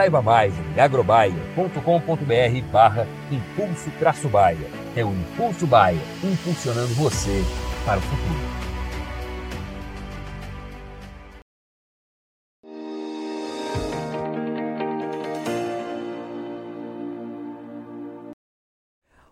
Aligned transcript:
Saiba 0.00 0.22
mais 0.22 0.54
em 0.58 0.80
agrobaia.com.br 0.80 2.72
barra 2.72 3.06
impulso 3.30 3.90
traço 3.98 4.30
baia. 4.30 4.56
É 4.96 5.04
o 5.04 5.12
Impulso 5.12 5.66
Baia, 5.66 6.00
impulsionando 6.24 6.94
você 6.94 7.44
para 7.84 7.98
o 7.98 8.00
futuro. 8.00 8.60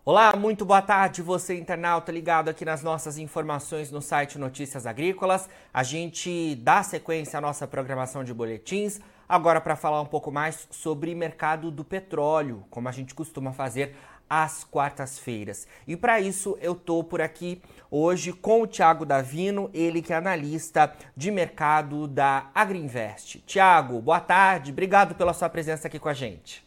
Olá, 0.05 0.34
muito 0.36 0.64
boa 0.64 0.80
tarde, 0.80 1.20
você 1.20 1.58
internauta 1.58 2.12
ligado 2.12 2.48
aqui 2.48 2.64
nas 2.64 2.82
nossas 2.82 3.19
informações 3.19 3.91
no 3.91 4.00
site 4.00 4.38
Notícias 4.38 4.86
Agrícolas. 4.86 5.48
A 5.72 5.82
gente 5.82 6.55
dá 6.56 6.82
sequência 6.82 7.38
à 7.38 7.41
nossa 7.41 7.66
programação 7.66 8.25
de 8.25 8.32
boletins, 8.32 9.00
agora 9.28 9.60
para 9.60 9.76
falar 9.76 10.00
um 10.00 10.06
pouco 10.06 10.32
mais 10.32 10.66
sobre 10.70 11.14
mercado 11.14 11.70
do 11.70 11.84
petróleo, 11.84 12.64
como 12.70 12.88
a 12.88 12.92
gente 12.92 13.14
costuma 13.14 13.52
fazer 13.52 13.94
às 14.28 14.64
quartas-feiras. 14.64 15.66
E 15.86 15.96
para 15.96 16.20
isso 16.20 16.56
eu 16.60 16.74
tô 16.74 17.02
por 17.02 17.20
aqui 17.20 17.62
hoje 17.90 18.32
com 18.32 18.62
o 18.62 18.66
Thiago 18.66 19.04
Davino, 19.04 19.70
ele 19.72 20.02
que 20.02 20.12
é 20.12 20.16
analista 20.16 20.94
de 21.16 21.30
mercado 21.30 22.06
da 22.06 22.50
Agriinvest. 22.54 23.40
Thiago, 23.46 24.00
boa 24.00 24.20
tarde, 24.20 24.72
obrigado 24.72 25.14
pela 25.14 25.32
sua 25.32 25.48
presença 25.48 25.88
aqui 25.88 25.98
com 25.98 26.08
a 26.08 26.14
gente. 26.14 26.66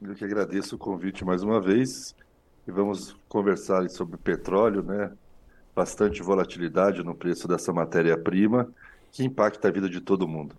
Eu 0.00 0.14
que 0.14 0.24
agradeço 0.24 0.74
o 0.74 0.78
convite 0.78 1.24
mais 1.24 1.42
uma 1.42 1.60
vez 1.60 2.14
e 2.66 2.70
vamos 2.72 3.16
conversar 3.28 3.88
sobre 3.88 4.16
petróleo, 4.16 4.82
né? 4.82 5.12
Bastante 5.74 6.20
volatilidade 6.22 7.02
no 7.02 7.14
preço 7.14 7.46
dessa 7.46 7.72
matéria-prima 7.72 8.68
que 9.12 9.24
impacta 9.24 9.68
a 9.68 9.70
vida 9.70 9.88
de 9.88 10.00
todo 10.00 10.26
mundo. 10.26 10.56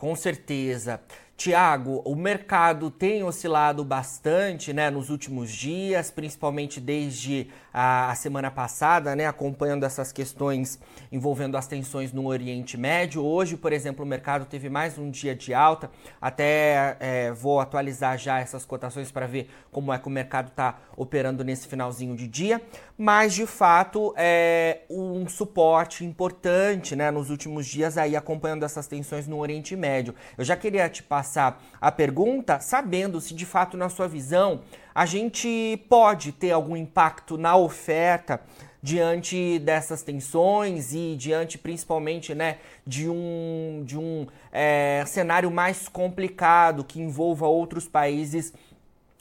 Com 0.00 0.16
certeza. 0.16 0.98
Tiago, 1.40 2.02
o 2.04 2.14
mercado 2.14 2.90
tem 2.90 3.24
oscilado 3.24 3.82
bastante 3.82 4.74
né, 4.74 4.90
nos 4.90 5.08
últimos 5.08 5.50
dias, 5.50 6.10
principalmente 6.10 6.78
desde 6.78 7.48
a, 7.72 8.10
a, 8.10 8.14
semana 8.14 8.50
passada, 8.50 9.16
né, 9.16 9.26
acompanhando 9.26 9.84
essas 9.84 10.12
questões 10.12 10.78
envolvendo 11.10 11.56
as 11.56 11.66
tensões 11.66 12.12
no 12.12 12.26
Oriente 12.26 12.76
Médio. 12.76 13.24
Hoje, 13.24 13.56
por 13.56 13.72
exemplo, 13.72 14.04
o 14.04 14.06
mercado 14.06 14.44
teve 14.44 14.68
mais 14.68 14.98
um 14.98 15.10
dia 15.10 15.34
de 15.34 15.54
alta. 15.54 15.90
Até 16.20 16.98
é, 17.00 17.32
vou 17.32 17.58
atualizar 17.58 18.18
já 18.18 18.38
essas 18.38 18.66
cotações 18.66 19.10
para 19.10 19.26
ver 19.26 19.48
como 19.72 19.94
é 19.94 19.98
que 19.98 20.08
o 20.08 20.10
mercado 20.10 20.48
está 20.48 20.78
operando 20.94 21.42
nesse 21.42 21.66
finalzinho 21.66 22.14
de 22.14 22.28
dia. 22.28 22.60
Mas, 22.98 23.32
de 23.32 23.46
fato, 23.46 24.12
é 24.14 24.82
um 24.90 25.26
suporte 25.26 26.04
importante 26.04 26.94
né, 26.94 27.10
nos 27.10 27.30
últimos 27.30 27.66
dias 27.66 27.96
aí 27.96 28.14
acompanhando 28.14 28.62
essas 28.62 28.86
tensões 28.86 29.26
no 29.26 29.38
Oriente 29.38 29.74
Médio. 29.74 30.14
Eu 30.36 30.44
já 30.44 30.54
queria 30.54 30.86
te 30.90 31.02
passar 31.02 31.29
passar 31.30 31.62
a 31.80 31.92
pergunta 31.92 32.58
sabendo 32.58 33.20
se 33.20 33.34
de 33.34 33.46
fato, 33.46 33.76
na 33.76 33.88
sua 33.88 34.08
visão, 34.08 34.62
a 34.92 35.06
gente 35.06 35.80
pode 35.88 36.32
ter 36.32 36.50
algum 36.50 36.76
impacto 36.76 37.38
na 37.38 37.56
oferta 37.56 38.40
diante 38.82 39.58
dessas 39.60 40.02
tensões 40.02 40.92
e 40.92 41.14
diante 41.16 41.56
principalmente 41.58 42.34
né, 42.34 42.58
de 42.84 43.08
um, 43.08 43.82
de 43.86 43.96
um 43.96 44.26
é, 44.50 45.04
cenário 45.06 45.50
mais 45.50 45.86
complicado 45.86 46.82
que 46.82 47.00
envolva 47.00 47.46
outros 47.46 47.86
países 47.86 48.52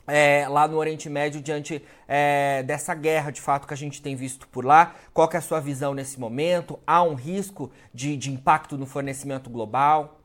é, 0.08 0.48
lá 0.48 0.68
no 0.68 0.78
Oriente 0.78 1.08
Médio 1.08 1.40
diante 1.40 1.84
é, 2.08 2.64
dessa 2.64 2.96
guerra 2.96 3.32
de 3.32 3.42
fato 3.42 3.68
que 3.68 3.74
a 3.74 3.78
gente 3.78 4.02
tem 4.02 4.16
visto 4.16 4.48
por 4.48 4.66
lá. 4.66 4.96
Qual 5.14 5.30
é 5.32 5.38
a 5.38 5.42
sua 5.42 5.60
visão 5.60 5.94
nesse 5.94 6.20
momento? 6.20 6.80
Há 6.88 7.04
um 7.04 7.14
risco 7.14 7.70
de, 7.94 8.18
de 8.18 8.32
impacto 8.32 8.78
no 8.78 8.88
fornecimento 8.88 9.50
global? 9.50 10.19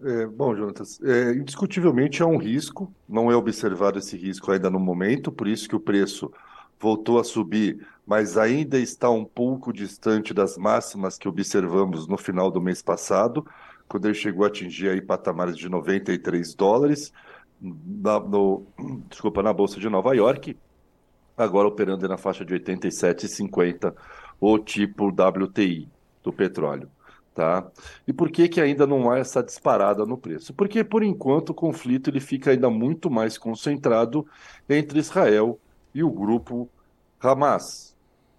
É, 0.00 0.26
bom, 0.26 0.54
Jonatas, 0.54 1.00
é, 1.02 1.32
indiscutivelmente 1.32 2.22
é 2.22 2.26
um 2.26 2.36
risco, 2.36 2.92
não 3.08 3.30
é 3.30 3.36
observado 3.36 3.98
esse 3.98 4.16
risco 4.16 4.52
ainda 4.52 4.70
no 4.70 4.78
momento, 4.78 5.32
por 5.32 5.48
isso 5.48 5.68
que 5.68 5.76
o 5.76 5.80
preço 5.80 6.32
voltou 6.78 7.18
a 7.18 7.24
subir, 7.24 7.86
mas 8.06 8.36
ainda 8.36 8.78
está 8.78 9.10
um 9.10 9.24
pouco 9.24 9.72
distante 9.72 10.34
das 10.34 10.56
máximas 10.58 11.16
que 11.18 11.28
observamos 11.28 12.06
no 12.06 12.18
final 12.18 12.50
do 12.50 12.60
mês 12.60 12.82
passado, 12.82 13.46
quando 13.88 14.06
ele 14.06 14.14
chegou 14.14 14.44
a 14.44 14.48
atingir 14.48 14.90
aí 14.90 15.00
patamares 15.00 15.56
de 15.56 15.68
93 15.68 16.54
dólares 16.54 17.12
na, 17.60 18.20
no, 18.20 18.66
desculpa, 19.08 19.42
na 19.42 19.52
Bolsa 19.52 19.80
de 19.80 19.88
Nova 19.88 20.14
York, 20.14 20.56
agora 21.36 21.68
operando 21.68 22.06
na 22.08 22.16
faixa 22.16 22.44
de 22.44 22.54
87,50, 22.54 23.94
o 24.40 24.58
tipo 24.58 25.08
WTI 25.08 25.88
do 26.22 26.32
petróleo. 26.32 26.90
Tá? 27.36 27.70
E 28.08 28.14
por 28.14 28.30
que, 28.30 28.48
que 28.48 28.62
ainda 28.62 28.86
não 28.86 29.10
há 29.10 29.18
essa 29.18 29.42
disparada 29.42 30.06
no 30.06 30.16
preço? 30.16 30.54
Porque, 30.54 30.82
por 30.82 31.02
enquanto, 31.02 31.50
o 31.50 31.54
conflito 31.54 32.08
ele 32.08 32.18
fica 32.18 32.50
ainda 32.50 32.70
muito 32.70 33.10
mais 33.10 33.36
concentrado 33.36 34.26
entre 34.66 34.98
Israel 34.98 35.60
e 35.94 36.02
o 36.02 36.10
grupo 36.10 36.66
Hamas. 37.20 37.94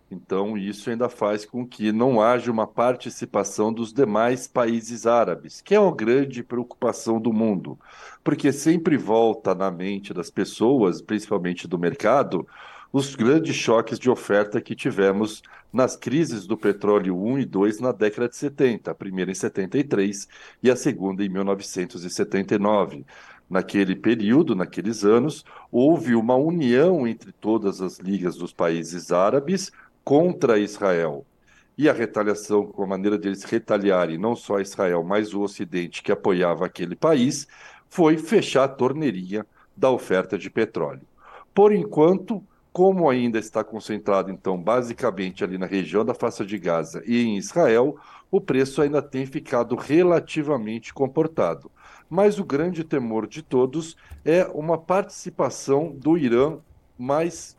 Então, 0.09 0.57
isso 0.57 0.89
ainda 0.89 1.09
faz 1.09 1.45
com 1.45 1.63
que 1.63 1.91
não 1.91 2.19
haja 2.19 2.51
uma 2.51 2.65
participação 2.65 3.71
dos 3.71 3.93
demais 3.93 4.47
países 4.47 5.05
árabes, 5.05 5.61
que 5.61 5.75
é 5.75 5.79
uma 5.79 5.95
grande 5.95 6.41
preocupação 6.43 7.21
do 7.21 7.31
mundo, 7.31 7.77
porque 8.23 8.51
sempre 8.51 8.97
volta 8.97 9.53
na 9.53 9.69
mente 9.69 10.11
das 10.11 10.31
pessoas, 10.31 11.03
principalmente 11.03 11.67
do 11.67 11.77
mercado, 11.77 12.47
os 12.91 13.15
grandes 13.15 13.55
choques 13.55 13.99
de 13.99 14.09
oferta 14.09 14.61
que 14.61 14.75
tivemos 14.75 15.41
nas 15.71 15.95
crises 15.95 16.47
do 16.47 16.57
petróleo 16.57 17.17
1 17.17 17.39
e 17.39 17.45
2 17.45 17.79
na 17.79 17.91
década 17.91 18.29
de 18.29 18.35
70, 18.35 18.91
a 18.91 18.95
primeira 18.95 19.31
em 19.31 19.35
73 19.35 20.27
e 20.63 20.71
a 20.71 20.75
segunda 20.75 21.23
em 21.23 21.29
1979. 21.29 23.05
Naquele 23.49 23.95
período, 23.95 24.55
naqueles 24.55 25.05
anos, 25.05 25.45
houve 25.71 26.15
uma 26.15 26.35
união 26.35 27.07
entre 27.07 27.31
todas 27.31 27.81
as 27.81 27.97
ligas 27.97 28.35
dos 28.35 28.51
países 28.51 29.11
árabes 29.11 29.71
contra 30.03 30.59
Israel. 30.59 31.25
E 31.77 31.87
a 31.87 31.93
retaliação, 31.93 32.65
com 32.65 32.83
a 32.83 32.87
maneira 32.87 33.17
deles 33.17 33.43
retaliarem 33.43 34.17
não 34.17 34.35
só 34.35 34.59
Israel, 34.59 35.03
mas 35.03 35.33
o 35.33 35.41
Ocidente 35.41 36.01
que 36.01 36.11
apoiava 36.11 36.65
aquele 36.65 36.95
país, 36.95 37.47
foi 37.89 38.17
fechar 38.17 38.63
a 38.63 38.67
torneirinha 38.67 39.45
da 39.75 39.91
oferta 39.91 40.37
de 40.37 40.49
petróleo. 40.49 41.07
Por 41.53 41.71
enquanto, 41.71 42.43
como 42.77 43.09
ainda 43.09 43.39
está 43.39 43.63
concentrado, 43.63 44.29
então, 44.29 44.55
basicamente 44.55 45.43
ali 45.43 45.57
na 45.57 45.65
região 45.65 46.05
da 46.05 46.13
faixa 46.13 46.45
de 46.45 46.59
Gaza 46.59 47.01
e 47.07 47.23
em 47.23 47.35
Israel, 47.35 47.97
o 48.29 48.39
preço 48.39 48.83
ainda 48.83 49.01
tem 49.01 49.25
ficado 49.25 49.75
relativamente 49.75 50.93
comportado. 50.93 51.71
Mas 52.07 52.37
o 52.37 52.45
grande 52.45 52.83
temor 52.83 53.25
de 53.25 53.41
todos 53.41 53.97
é 54.23 54.45
uma 54.53 54.77
participação 54.77 55.91
do 55.91 56.19
Irã 56.19 56.59
mais 56.99 57.57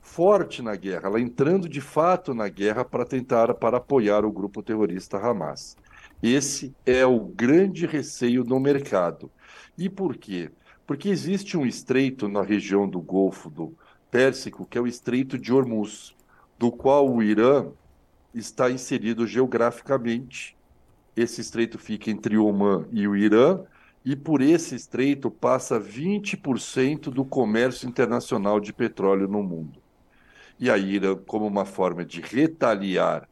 forte 0.00 0.62
na 0.62 0.74
guerra, 0.74 1.08
ela 1.08 1.20
entrando 1.20 1.68
de 1.68 1.82
fato 1.82 2.32
na 2.32 2.48
guerra 2.48 2.82
para 2.82 3.04
tentar 3.04 3.52
para 3.52 3.76
apoiar 3.76 4.24
o 4.24 4.32
grupo 4.32 4.62
terrorista 4.62 5.18
Hamas. 5.18 5.76
Esse 6.22 6.74
é 6.86 7.04
o 7.04 7.20
grande 7.20 7.84
receio 7.84 8.42
no 8.42 8.58
mercado. 8.58 9.30
E 9.76 9.90
por 9.90 10.16
quê? 10.16 10.50
Porque 10.86 11.10
existe 11.10 11.58
um 11.58 11.66
estreito 11.66 12.26
na 12.26 12.40
região 12.40 12.88
do 12.88 13.02
Golfo 13.02 13.50
do 13.50 13.76
Pérsico, 14.16 14.64
que 14.64 14.78
é 14.78 14.80
o 14.80 14.86
Estreito 14.86 15.38
de 15.38 15.52
Hormuz, 15.52 16.16
do 16.58 16.72
qual 16.72 17.06
o 17.06 17.22
Irã 17.22 17.66
está 18.32 18.70
inserido 18.70 19.26
geograficamente. 19.26 20.56
Esse 21.14 21.42
estreito 21.42 21.78
fica 21.78 22.10
entre 22.10 22.38
o 22.38 22.46
Omã 22.46 22.86
e 22.90 23.06
o 23.06 23.14
Irã, 23.14 23.60
e 24.02 24.16
por 24.16 24.40
esse 24.40 24.74
estreito 24.74 25.30
passa 25.30 25.78
20% 25.78 27.10
do 27.10 27.26
comércio 27.26 27.86
internacional 27.86 28.58
de 28.58 28.72
petróleo 28.72 29.28
no 29.28 29.42
mundo. 29.42 29.82
E 30.58 30.70
a 30.70 30.78
Irã, 30.78 31.14
como 31.14 31.46
uma 31.46 31.66
forma 31.66 32.02
de 32.02 32.22
retaliar 32.22 33.28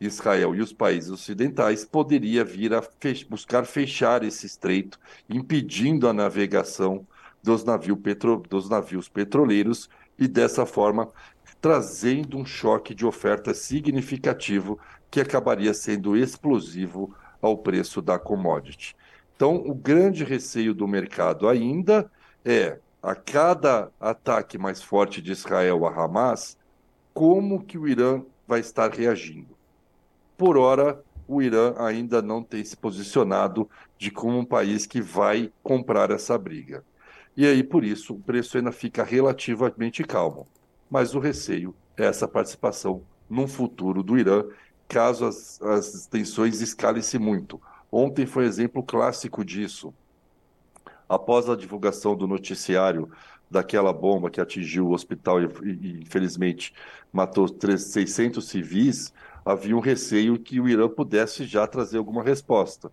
Israel 0.00 0.54
e 0.54 0.62
os 0.62 0.72
países 0.72 1.10
ocidentais, 1.10 1.84
poderia 1.84 2.42
vir 2.42 2.72
a 2.72 2.82
buscar 3.28 3.66
fechar 3.66 4.24
esse 4.24 4.46
estreito, 4.46 4.98
impedindo 5.28 6.08
a 6.08 6.12
navegação 6.14 7.06
dos, 7.42 7.64
navio 7.64 7.98
petro 7.98 8.42
dos 8.48 8.70
navios 8.70 9.10
petroleiros 9.10 9.90
e, 10.18 10.28
dessa 10.28 10.66
forma, 10.66 11.08
trazendo 11.60 12.36
um 12.36 12.44
choque 12.44 12.94
de 12.94 13.06
oferta 13.06 13.54
significativo 13.54 14.78
que 15.10 15.20
acabaria 15.20 15.72
sendo 15.72 16.16
explosivo 16.16 17.14
ao 17.40 17.58
preço 17.58 18.00
da 18.00 18.18
commodity. 18.18 18.96
Então, 19.36 19.56
o 19.56 19.74
grande 19.74 20.24
receio 20.24 20.74
do 20.74 20.86
mercado 20.86 21.48
ainda 21.48 22.10
é, 22.44 22.78
a 23.02 23.14
cada 23.14 23.90
ataque 24.00 24.56
mais 24.56 24.80
forte 24.80 25.20
de 25.20 25.32
Israel 25.32 25.84
a 25.86 25.90
Hamas, 25.90 26.56
como 27.12 27.64
que 27.64 27.76
o 27.76 27.88
Irã 27.88 28.22
vai 28.46 28.60
estar 28.60 28.90
reagindo. 28.92 29.56
Por 30.36 30.56
hora, 30.56 31.02
o 31.26 31.42
Irã 31.42 31.74
ainda 31.78 32.20
não 32.22 32.42
tem 32.42 32.64
se 32.64 32.76
posicionado 32.76 33.68
de 33.98 34.10
como 34.10 34.38
um 34.38 34.44
país 34.44 34.86
que 34.86 35.00
vai 35.00 35.52
comprar 35.62 36.10
essa 36.10 36.36
briga. 36.38 36.84
E 37.36 37.46
aí, 37.46 37.62
por 37.62 37.84
isso, 37.84 38.14
o 38.14 38.20
preço 38.20 38.56
ainda 38.58 38.72
fica 38.72 39.02
relativamente 39.02 40.04
calmo. 40.04 40.46
Mas 40.90 41.14
o 41.14 41.18
receio 41.18 41.74
é 41.96 42.04
essa 42.04 42.28
participação 42.28 43.02
num 43.28 43.48
futuro 43.48 44.02
do 44.02 44.18
Irã, 44.18 44.44
caso 44.86 45.24
as, 45.24 45.60
as 45.62 46.06
tensões 46.06 46.60
escalem-se 46.60 47.18
muito 47.18 47.60
Ontem 47.92 48.24
foi 48.24 48.46
exemplo 48.46 48.82
clássico 48.82 49.44
disso. 49.44 49.92
Após 51.06 51.50
a 51.50 51.54
divulgação 51.54 52.16
do 52.16 52.26
noticiário 52.26 53.10
daquela 53.50 53.92
bomba 53.92 54.30
que 54.30 54.40
atingiu 54.40 54.86
o 54.86 54.92
hospital 54.94 55.42
e, 55.42 55.46
e 55.62 56.00
infelizmente 56.00 56.72
matou 57.12 57.46
600 57.46 58.48
civis, 58.48 59.12
havia 59.44 59.76
um 59.76 59.80
receio 59.80 60.38
que 60.38 60.58
o 60.58 60.66
Irã 60.66 60.88
pudesse 60.88 61.44
já 61.44 61.66
trazer 61.66 61.98
alguma 61.98 62.22
resposta. 62.22 62.90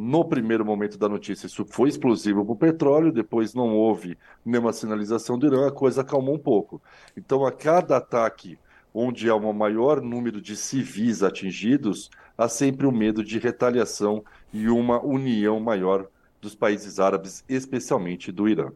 No 0.00 0.24
primeiro 0.24 0.64
momento 0.64 0.96
da 0.96 1.08
notícia, 1.08 1.48
isso 1.48 1.66
foi 1.68 1.88
explosivo 1.88 2.44
para 2.44 2.52
o 2.52 2.56
petróleo, 2.56 3.10
depois 3.10 3.52
não 3.52 3.74
houve 3.74 4.16
nenhuma 4.46 4.72
sinalização 4.72 5.36
do 5.36 5.48
Irã, 5.48 5.66
a 5.66 5.72
coisa 5.72 6.02
acalmou 6.02 6.36
um 6.36 6.38
pouco. 6.38 6.80
Então, 7.16 7.44
a 7.44 7.50
cada 7.50 7.96
ataque 7.96 8.56
onde 8.94 9.28
há 9.28 9.34
um 9.34 9.52
maior 9.52 10.00
número 10.00 10.40
de 10.40 10.54
civis 10.54 11.24
atingidos, 11.24 12.10
há 12.38 12.48
sempre 12.48 12.86
o 12.86 12.90
um 12.90 12.92
medo 12.92 13.24
de 13.24 13.40
retaliação 13.40 14.22
e 14.52 14.68
uma 14.68 15.04
união 15.04 15.58
maior 15.58 16.06
dos 16.40 16.54
países 16.54 17.00
árabes, 17.00 17.42
especialmente 17.48 18.30
do 18.30 18.48
Irã. 18.48 18.70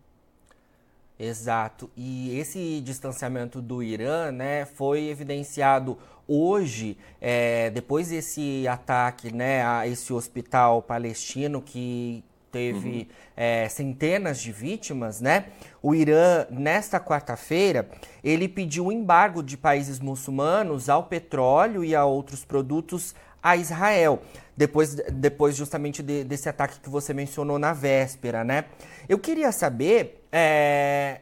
Exato. 1.17 1.89
E 1.97 2.37
esse 2.37 2.81
distanciamento 2.81 3.63
do 3.63 3.81
Irã, 3.81 4.33
né, 4.33 4.65
foi 4.65 5.07
evidenciado 5.07 5.97
hoje, 6.27 6.97
é, 7.21 7.71
depois 7.71 8.09
desse 8.09 8.67
ataque, 8.69 9.33
né, 9.33 9.65
a 9.65 9.87
esse 9.87 10.13
hospital 10.13 10.83
palestino 10.83 11.61
que 11.61 12.25
teve 12.51 12.89
uhum. 12.89 13.07
é, 13.35 13.69
centenas 13.69 14.39
de 14.39 14.53
vítimas, 14.53 15.21
né? 15.23 15.47
O 15.83 15.95
Irã, 15.95 16.47
nesta 16.51 17.01
quarta-feira, 17.01 17.89
ele 18.23 18.47
pediu 18.47 18.87
um 18.87 18.93
embargo 18.93 19.43
de 19.43 19.57
países 19.57 19.99
muçulmanos 19.99 20.91
ao 20.91 21.05
petróleo 21.05 21.83
e 21.83 21.95
a 21.95 22.05
outros 22.05 22.45
produtos 22.45 23.15
a 23.43 23.57
Israel, 23.57 24.23
depois, 24.57 24.95
depois 24.95 25.57
justamente 25.57 26.03
de, 26.03 26.23
desse 26.23 26.49
ataque 26.49 26.79
que 26.79 26.89
você 26.89 27.13
mencionou 27.13 27.59
na 27.59 27.73
véspera, 27.73 28.45
né? 28.45 28.67
Eu 29.09 29.19
queria 29.19 29.51
saber 29.51 30.25
é, 30.31 31.21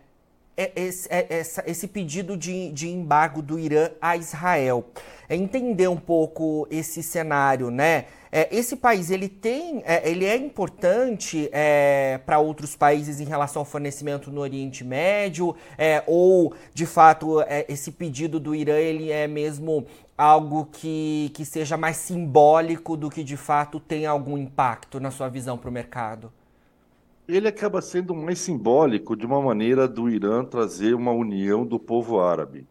esse, 0.56 1.08
é, 1.10 1.42
esse 1.66 1.88
pedido 1.88 2.36
de, 2.36 2.70
de 2.72 2.88
embargo 2.88 3.40
do 3.42 3.58
Irã 3.58 3.90
a 4.00 4.16
Israel. 4.16 4.84
É 5.28 5.36
entender 5.36 5.88
um 5.88 5.96
pouco 5.96 6.66
esse 6.70 7.02
cenário, 7.02 7.70
né? 7.70 8.06
É, 8.32 8.48
esse 8.54 8.76
país 8.76 9.10
ele 9.10 9.28
tem, 9.28 9.82
é, 9.84 10.08
ele 10.08 10.24
é 10.24 10.36
importante 10.36 11.48
é, 11.52 12.20
para 12.24 12.38
outros 12.38 12.76
países 12.76 13.20
em 13.20 13.24
relação 13.24 13.60
ao 13.60 13.66
fornecimento 13.66 14.30
no 14.30 14.40
Oriente 14.40 14.84
Médio, 14.84 15.54
é, 15.76 16.02
ou 16.06 16.54
de 16.72 16.86
fato 16.86 17.40
é, 17.42 17.64
esse 17.68 17.90
pedido 17.90 18.38
do 18.38 18.54
Irã 18.54 18.76
ele 18.76 19.10
é 19.10 19.26
mesmo 19.26 19.84
algo 20.16 20.66
que, 20.66 21.32
que 21.34 21.44
seja 21.44 21.76
mais 21.76 21.96
simbólico 21.96 22.96
do 22.96 23.10
que 23.10 23.24
de 23.24 23.36
fato 23.36 23.80
tem 23.80 24.06
algum 24.06 24.38
impacto 24.38 25.00
na 25.00 25.10
sua 25.10 25.28
visão 25.28 25.58
para 25.58 25.68
o 25.68 25.72
mercado? 25.72 26.32
Ele 27.36 27.48
acaba 27.48 27.80
sendo 27.80 28.14
mais 28.14 28.38
simbólico 28.38 29.16
de 29.16 29.26
uma 29.26 29.40
maneira 29.40 29.86
do 29.86 30.08
Irã 30.08 30.44
trazer 30.44 30.94
uma 30.94 31.12
união 31.12 31.64
do 31.64 31.78
povo 31.78 32.20
árabe, 32.20 32.66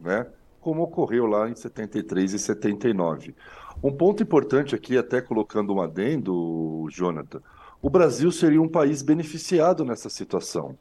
né? 0.00 0.26
como 0.62 0.82
ocorreu 0.82 1.26
lá 1.26 1.50
em 1.50 1.54
73 1.54 2.34
e 2.34 2.38
79. 2.38 3.34
Um 3.82 3.92
ponto 3.92 4.22
importante 4.22 4.74
aqui, 4.74 4.96
até 4.96 5.20
colocando 5.20 5.74
um 5.74 5.82
adendo, 5.82 6.86
Jonathan, 6.88 7.42
o 7.82 7.90
Brasil 7.90 8.30
seria 8.30 8.62
um 8.62 8.68
país 8.68 9.02
beneficiado 9.02 9.84
nessa 9.84 10.08
situação. 10.08 10.78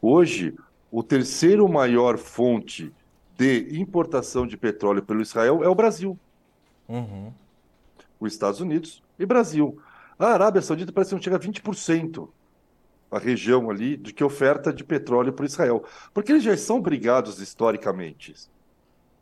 Hoje, 0.00 0.54
o 0.92 1.02
terceiro 1.02 1.68
maior 1.68 2.16
fonte 2.16 2.92
de 3.36 3.80
importação 3.80 4.46
de 4.46 4.56
petróleo 4.56 5.02
pelo 5.02 5.20
Israel 5.20 5.64
é 5.64 5.68
o 5.68 5.74
Brasil. 5.74 6.16
Uhum. 6.88 7.32
Os 8.20 8.32
Estados 8.32 8.60
Unidos 8.60 9.02
e 9.18 9.26
Brasil. 9.26 9.76
A 10.16 10.28
Arábia 10.28 10.62
Saudita 10.62 10.92
parece 10.92 11.10
que 11.10 11.16
não 11.16 11.22
chega 11.22 11.36
a 11.36 11.40
20% 11.40 12.28
a 13.10 13.18
região 13.18 13.70
ali 13.70 13.96
de 13.96 14.12
que 14.12 14.24
oferta 14.24 14.72
de 14.72 14.84
petróleo 14.84 15.32
para 15.32 15.46
Israel. 15.46 15.84
Porque 16.12 16.32
eles 16.32 16.42
já 16.42 16.56
são 16.56 16.80
brigados 16.80 17.40
historicamente, 17.40 18.34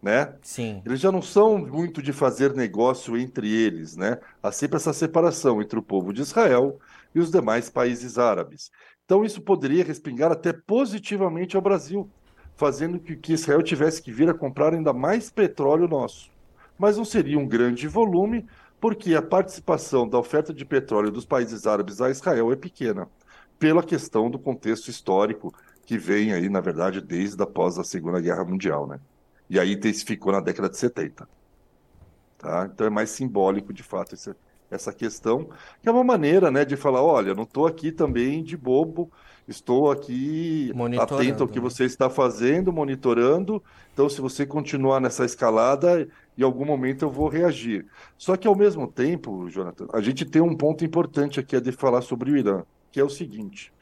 né? 0.03 0.35
Sim. 0.43 0.83
Eles 0.85 1.01
já 1.01 1.13
não 1.13 1.23
são 1.23 1.59
muito 1.59 2.03
de 2.03 2.13
fazer 2.13 2.55
negócio 2.55 3.17
entre 3.17 3.51
eles, 3.51 3.97
né? 3.97 4.19
Há 4.43 4.51
sempre 4.51 4.77
essa 4.77 4.93
separação 4.93 5.61
entre 5.61 5.79
o 5.79 5.83
povo 5.83 6.13
de 6.13 6.23
Israel 6.23 6.79
e 7.15 7.21
os 7.21 7.31
demais 7.31 7.69
países 7.69 8.19
árabes. 8.19 8.71
Então 9.05 9.25
isso 9.25 9.41
poderia 9.41 9.85
respingar 9.85 10.33
até 10.33 10.53
positivamente 10.53 11.57
ao 11.57 11.63
Brasil, 11.63 12.09
fazendo 12.57 12.99
que, 12.99 13.17
que 13.17 13.35
Israel 13.35 13.63
tivesse 13.63 14.01
que 14.01 14.13
vir 14.13 14.29
a 14.31 14.35
comprar 14.35 14.73
ainda 14.73 14.93
mais 14.93 15.31
petróleo 15.31 15.87
nosso. 15.87 16.31
Mas 16.79 16.97
não 16.97 17.05
seria 17.05 17.39
um 17.39 17.47
grande 17.47 17.87
volume, 17.87 18.47
porque 18.81 19.15
a 19.15 19.23
participação 19.23 20.09
da 20.09 20.19
oferta 20.19 20.53
de 20.53 20.65
petróleo 20.65 21.11
dos 21.11 21.25
países 21.25 21.67
árabes 21.67 22.01
a 22.01 22.11
Israel 22.11 22.51
é 22.51 22.57
pequena 22.57 23.09
pela 23.59 23.83
questão 23.83 24.31
do 24.31 24.39
contexto 24.39 24.89
histórico 24.89 25.55
que 25.85 25.99
vem 25.99 26.33
aí, 26.33 26.49
na 26.49 26.61
verdade, 26.61 27.01
desde 27.01 27.43
após 27.43 27.79
a 27.79 27.85
Segunda 27.85 28.21
Guerra 28.21 28.45
Mundial, 28.45 28.87
né? 28.87 28.99
E 29.49 29.61
aí 29.61 29.75
intensificou 29.75 30.33
na 30.33 30.41
década 30.41 30.69
de 30.69 30.79
70. 30.79 31.29
Tá? 32.39 32.69
Então 32.73 32.87
é 32.87 32.91
mais 32.91 33.11
simbólico, 33.11 33.73
de 33.73 33.83
fato, 33.83 34.15
essa, 34.15 34.37
essa 34.71 34.93
questão, 34.93 35.49
que 35.83 35.89
é 35.89 35.93
uma 35.93 36.05
maneira 36.05 36.51
né, 36.51 36.65
de 36.65 36.77
falar, 36.77 37.03
olha, 37.03 37.35
não 37.35 37.45
estou 37.45 37.67
aqui 37.67 37.93
também 37.93 38.43
de 38.43 38.57
bobo, 38.57 39.11
estou 39.47 39.91
aqui 39.91 40.73
atento 41.01 41.43
ao 41.43 41.49
que 41.49 41.59
né? 41.59 41.63
você 41.63 41.85
está 41.85 42.09
fazendo, 42.09 42.73
monitorando, 42.73 43.63
então 43.93 44.09
se 44.09 44.21
você 44.21 44.47
continuar 44.47 45.01
nessa 45.01 45.25
escalada, 45.25 46.09
em 46.37 46.43
algum 46.43 46.65
momento 46.65 47.05
eu 47.05 47.11
vou 47.11 47.29
reagir. 47.29 47.87
Só 48.17 48.37
que 48.37 48.49
ao 48.49 48.57
mesmo 48.57 48.87
tempo, 48.87 49.49
Jonathan, 49.51 49.87
a 49.93 50.01
gente 50.01 50.25
tem 50.25 50.43
um 50.43 50.57
ponto 50.57 50.85
importante 50.85 51.39
aqui 51.39 51.57
a 51.57 51.61
de 51.61 51.73
falar 51.73 52.01
sobre 52.01 52.31
o 52.31 52.37
Irã 52.37 52.65
que 52.95 53.01
é 53.01 53.05
o 53.05 53.11
seguinte: 53.11 53.73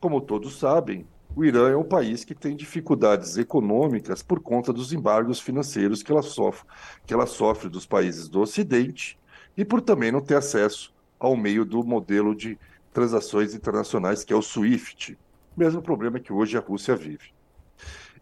como 0.00 0.22
todos 0.22 0.58
sabem, 0.58 1.06
o 1.36 1.44
Irã 1.44 1.70
é 1.70 1.76
um 1.76 1.84
país 1.84 2.24
que 2.24 2.34
tem 2.34 2.56
dificuldades 2.56 3.36
econômicas 3.36 4.22
por 4.22 4.40
conta 4.40 4.72
dos 4.72 4.90
embargos 4.90 5.38
financeiros 5.38 6.02
que 6.02 6.10
ela 6.10 6.22
sofre, 6.22 6.66
que 7.04 7.12
ela 7.12 7.26
sofre 7.26 7.68
dos 7.68 7.84
países 7.84 8.26
do 8.26 8.40
Ocidente 8.40 9.18
e 9.54 9.66
por 9.66 9.82
também 9.82 10.10
não 10.10 10.22
ter 10.22 10.36
acesso 10.36 10.94
ao 11.20 11.36
meio 11.36 11.62
do 11.62 11.84
modelo 11.84 12.34
de 12.34 12.58
transações 12.90 13.54
internacionais 13.54 14.24
que 14.24 14.32
é 14.32 14.36
o 14.36 14.40
SWIFT, 14.40 15.18
mesmo 15.54 15.82
problema 15.82 16.18
que 16.18 16.32
hoje 16.32 16.56
a 16.56 16.60
Rússia 16.60 16.96
vive. 16.96 17.34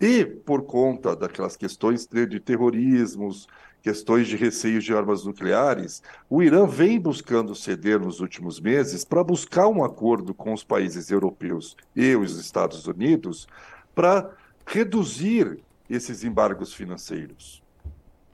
E 0.01 0.25
por 0.25 0.63
conta 0.65 1.15
daquelas 1.15 1.57
questões 1.57 2.05
de 2.05 2.41
terrorismos, 2.41 3.47
questões 3.83 4.29
de 4.29 4.37
receios 4.37 4.85
de 4.85 4.95
armas 4.95 5.25
nucleares, 5.25 6.03
o 6.31 6.43
Irã 6.43 6.67
vem 6.67 7.01
buscando 7.01 7.55
ceder 7.55 7.99
nos 7.99 8.21
últimos 8.21 8.61
meses 8.61 9.05
para 9.05 9.25
buscar 9.25 9.67
um 9.67 9.83
acordo 9.83 10.33
com 10.33 10.53
os 10.53 10.63
países 10.63 11.11
europeus 11.11 11.77
e 11.95 12.15
os 12.15 12.39
Estados 12.39 12.87
Unidos 12.87 13.49
para 13.95 14.31
reduzir 14.65 15.59
esses 15.91 16.23
embargos 16.23 16.73
financeiros 16.73 17.63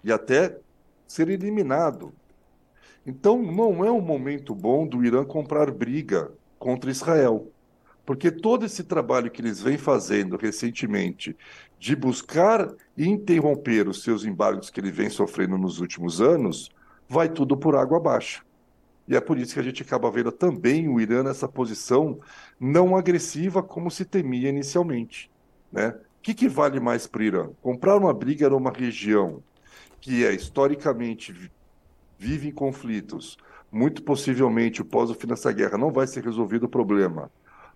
e 0.04 0.12
até 0.12 0.58
ser 1.06 1.28
eliminado. 1.28 2.12
Então, 3.06 3.42
não 3.42 3.82
é 3.84 3.90
um 3.90 4.02
momento 4.02 4.54
bom 4.54 4.86
do 4.86 5.02
Irã 5.02 5.24
comprar 5.24 5.70
briga 5.70 6.30
contra 6.58 6.90
Israel. 6.90 7.50
Porque 8.08 8.30
todo 8.30 8.64
esse 8.64 8.84
trabalho 8.84 9.30
que 9.30 9.42
eles 9.42 9.60
vêm 9.60 9.76
fazendo 9.76 10.38
recentemente 10.38 11.36
de 11.78 11.94
buscar 11.94 12.74
interromper 12.96 13.86
os 13.86 14.02
seus 14.02 14.24
embargos 14.24 14.70
que 14.70 14.80
ele 14.80 14.90
vem 14.90 15.10
sofrendo 15.10 15.58
nos 15.58 15.78
últimos 15.78 16.18
anos, 16.18 16.70
vai 17.06 17.28
tudo 17.28 17.54
por 17.54 17.76
água 17.76 17.98
abaixo. 17.98 18.46
E 19.06 19.14
é 19.14 19.20
por 19.20 19.36
isso 19.36 19.52
que 19.52 19.60
a 19.60 19.62
gente 19.62 19.82
acaba 19.82 20.10
vendo 20.10 20.32
também 20.32 20.88
o 20.88 20.98
Irã 20.98 21.22
nessa 21.22 21.46
posição 21.46 22.18
não 22.58 22.96
agressiva 22.96 23.62
como 23.62 23.90
se 23.90 24.06
temia 24.06 24.48
inicialmente. 24.48 25.30
Né? 25.70 25.88
O 25.88 26.22
que, 26.22 26.32
que 26.32 26.48
vale 26.48 26.80
mais 26.80 27.06
para 27.06 27.20
o 27.20 27.24
Irã? 27.24 27.50
Comprar 27.60 27.94
uma 27.98 28.14
briga 28.14 28.48
numa 28.48 28.72
região 28.72 29.42
que 30.00 30.24
é 30.24 30.32
historicamente 30.32 31.50
vive 32.18 32.48
em 32.48 32.52
conflitos, 32.52 33.36
muito 33.70 34.02
possivelmente, 34.02 34.82
pós 34.82 35.10
o 35.10 35.14
fim 35.14 35.26
dessa 35.26 35.52
guerra, 35.52 35.76
não 35.76 35.92
vai 35.92 36.06
ser 36.06 36.24
resolvido 36.24 36.64
o 36.64 36.70
problema. 36.70 37.30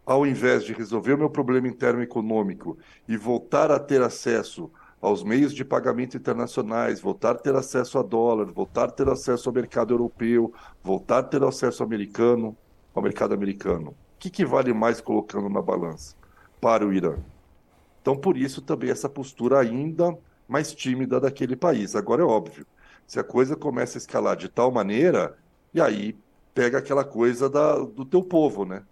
Ao 0.05 0.27
invés 0.27 0.65
de 0.65 0.73
resolver 0.73 1.15
o 1.15 1.19
meu 1.19 1.31
problema 1.31 1.69
interno 1.69 2.03
econômico 2.03 2.77
e 3.09 3.17
voltar 3.17 3.71
a 3.71 3.79
ter 3.79 4.03
acesso 4.03 4.71
aos 5.01 5.23
meios 5.23 5.53
de 5.53 5.65
pagamento 5.65 6.17
internacionais, 6.17 7.01
voltar 7.01 7.33
a 7.33 7.39
ter 7.39 7.55
acesso 7.55 7.99
a 7.99 8.03
dólar, 8.03 8.47
voltar 8.53 8.85
a 8.85 8.93
ter 8.93 9.09
acesso 9.09 9.49
ao 9.49 9.55
mercado 9.55 9.93
europeu, 9.95 10.53
voltar 10.83 11.19
a 11.19 11.23
ter 11.23 11.43
acesso 11.43 11.83
americano, 11.83 12.57
ao 12.95 13.03
mercado 13.03 13.35
americano. 13.35 13.91
O 13.91 13.97
que, 14.19 14.31
que 14.31 14.45
vale 14.45 14.73
mais 14.73 15.01
colocando 15.01 15.49
na 15.49 15.61
balança 15.61 16.15
para 16.61 16.87
o 16.87 16.93
Irã? 16.93 17.17
Então, 18.01 18.17
por 18.17 18.37
isso 18.37 18.61
também 18.63 18.91
essa 18.91 19.09
postura 19.09 19.59
ainda 19.61 20.17
mais 20.49 20.75
tímida 20.75 21.21
daquele 21.21 21.57
país. 21.57 21.97
Agora 21.97 22.23
é 22.23 22.25
óbvio, 22.25 22.67
se 23.07 23.19
a 23.19 23.25
coisa 23.25 23.57
começa 23.57 23.97
a 23.97 24.01
escalar 24.01 24.37
de 24.37 24.49
tal 24.49 24.71
maneira, 24.71 25.37
e 25.73 25.81
aí 25.81 26.17
pega 26.55 26.79
aquela 26.79 27.05
coisa 27.05 27.49
da, 27.49 27.79
do 27.79 28.05
teu 28.05 28.23
povo, 28.23 28.65
né? 28.65 28.85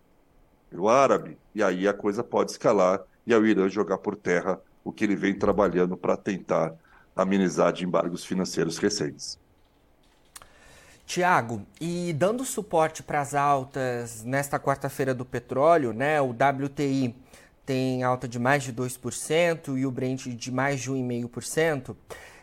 O 0.73 0.89
árabe, 0.89 1.37
e 1.55 1.63
aí 1.63 1.89
a 1.89 1.93
coisa 1.93 2.23
pode 2.23 2.53
escalar 2.53 3.01
e 3.27 3.35
aí 3.35 3.41
o 3.41 3.47
Irã 3.47 3.69
jogar 3.69 3.99
por 3.99 4.17
terra 4.17 4.61
o 4.85 4.93
que 4.93 5.05
ele 5.05 5.17
vem 5.17 5.39
trabalhando 5.39 5.97
para 5.97 6.17
tentar 6.17 6.75
amenizar 7.15 7.73
de 7.73 7.85
embargos 7.85 8.25
financeiros 8.25 8.79
recentes. 8.79 9.39
Tiago, 11.05 11.67
e 11.81 12.13
dando 12.13 12.45
suporte 12.45 13.03
para 13.03 13.21
as 13.21 13.35
altas 13.35 14.23
nesta 14.23 14.61
quarta-feira 14.61 15.13
do 15.13 15.25
petróleo, 15.25 15.93
né? 15.93 16.21
O 16.21 16.31
WTI 16.31 17.17
tem 17.67 18.05
alta 18.05 18.29
de 18.29 18.39
mais 18.39 18.63
de 18.63 18.73
2% 18.73 19.77
e 19.77 19.85
o 19.85 19.91
Brent 19.91 20.29
de 20.29 20.53
mais 20.53 20.81
de 20.81 20.91
1,5%. 20.91 21.97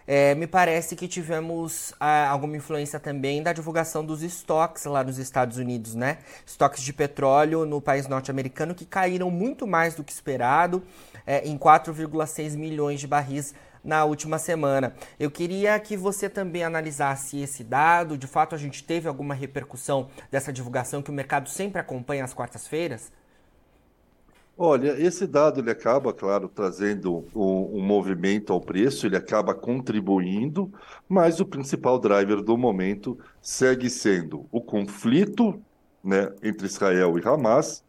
É, 0.07 0.33
me 0.35 0.47
parece 0.47 0.95
que 0.95 1.05
tivemos 1.05 1.93
ah, 1.99 2.29
alguma 2.29 2.55
influência 2.55 2.97
também 2.97 3.43
da 3.43 3.51
divulgação 3.51 4.05
dos 4.05 4.23
estoques 4.23 4.85
lá 4.85 5.03
nos 5.03 5.17
Estados 5.17 5.57
Unidos, 5.57 5.95
né? 5.95 6.19
Estoques 6.45 6.81
de 6.81 6.93
petróleo 6.93 7.65
no 7.65 7.81
país 7.81 8.07
norte-americano 8.07 8.73
que 8.73 8.85
caíram 8.85 9.29
muito 9.29 9.67
mais 9.67 9.95
do 9.95 10.05
que 10.05 10.13
esperado, 10.13 10.81
é, 11.25 11.45
em 11.45 11.57
4,6 11.57 12.55
milhões 12.55 13.01
de 13.01 13.07
barris 13.07 13.53
na 13.83 14.05
última 14.05 14.39
semana. 14.39 14.93
Eu 15.19 15.29
queria 15.29 15.77
que 15.77 15.97
você 15.97 16.29
também 16.29 16.63
analisasse 16.63 17.41
esse 17.41 17.61
dado. 17.61 18.17
De 18.17 18.27
fato, 18.27 18.55
a 18.55 18.57
gente 18.57 18.85
teve 18.85 19.09
alguma 19.09 19.33
repercussão 19.33 20.07
dessa 20.31 20.53
divulgação 20.53 21.01
que 21.01 21.11
o 21.11 21.13
mercado 21.13 21.49
sempre 21.49 21.81
acompanha 21.81 22.23
às 22.23 22.33
quartas-feiras? 22.33 23.11
Olha, 24.59 24.99
esse 24.99 25.27
dado 25.27 25.59
ele 25.59 25.69
acaba, 25.69 26.11
claro, 26.11 26.49
trazendo 26.49 27.23
um, 27.35 27.77
um, 27.77 27.81
movimento 27.81 28.51
ao 28.51 28.59
preço, 28.59 29.05
ele 29.05 29.15
acaba 29.15 29.53
contribuindo, 29.53 30.73
mas 31.07 31.39
o 31.39 31.45
principal 31.45 31.99
driver 31.99 32.41
do 32.41 32.57
momento 32.57 33.19
segue 33.39 33.87
sendo 33.87 34.47
o 34.51 34.59
conflito 34.59 35.61
né, 36.03 36.33
entre 36.41 36.65
Israel 36.65 37.19
e 37.19 37.27
Hamas 37.27 37.83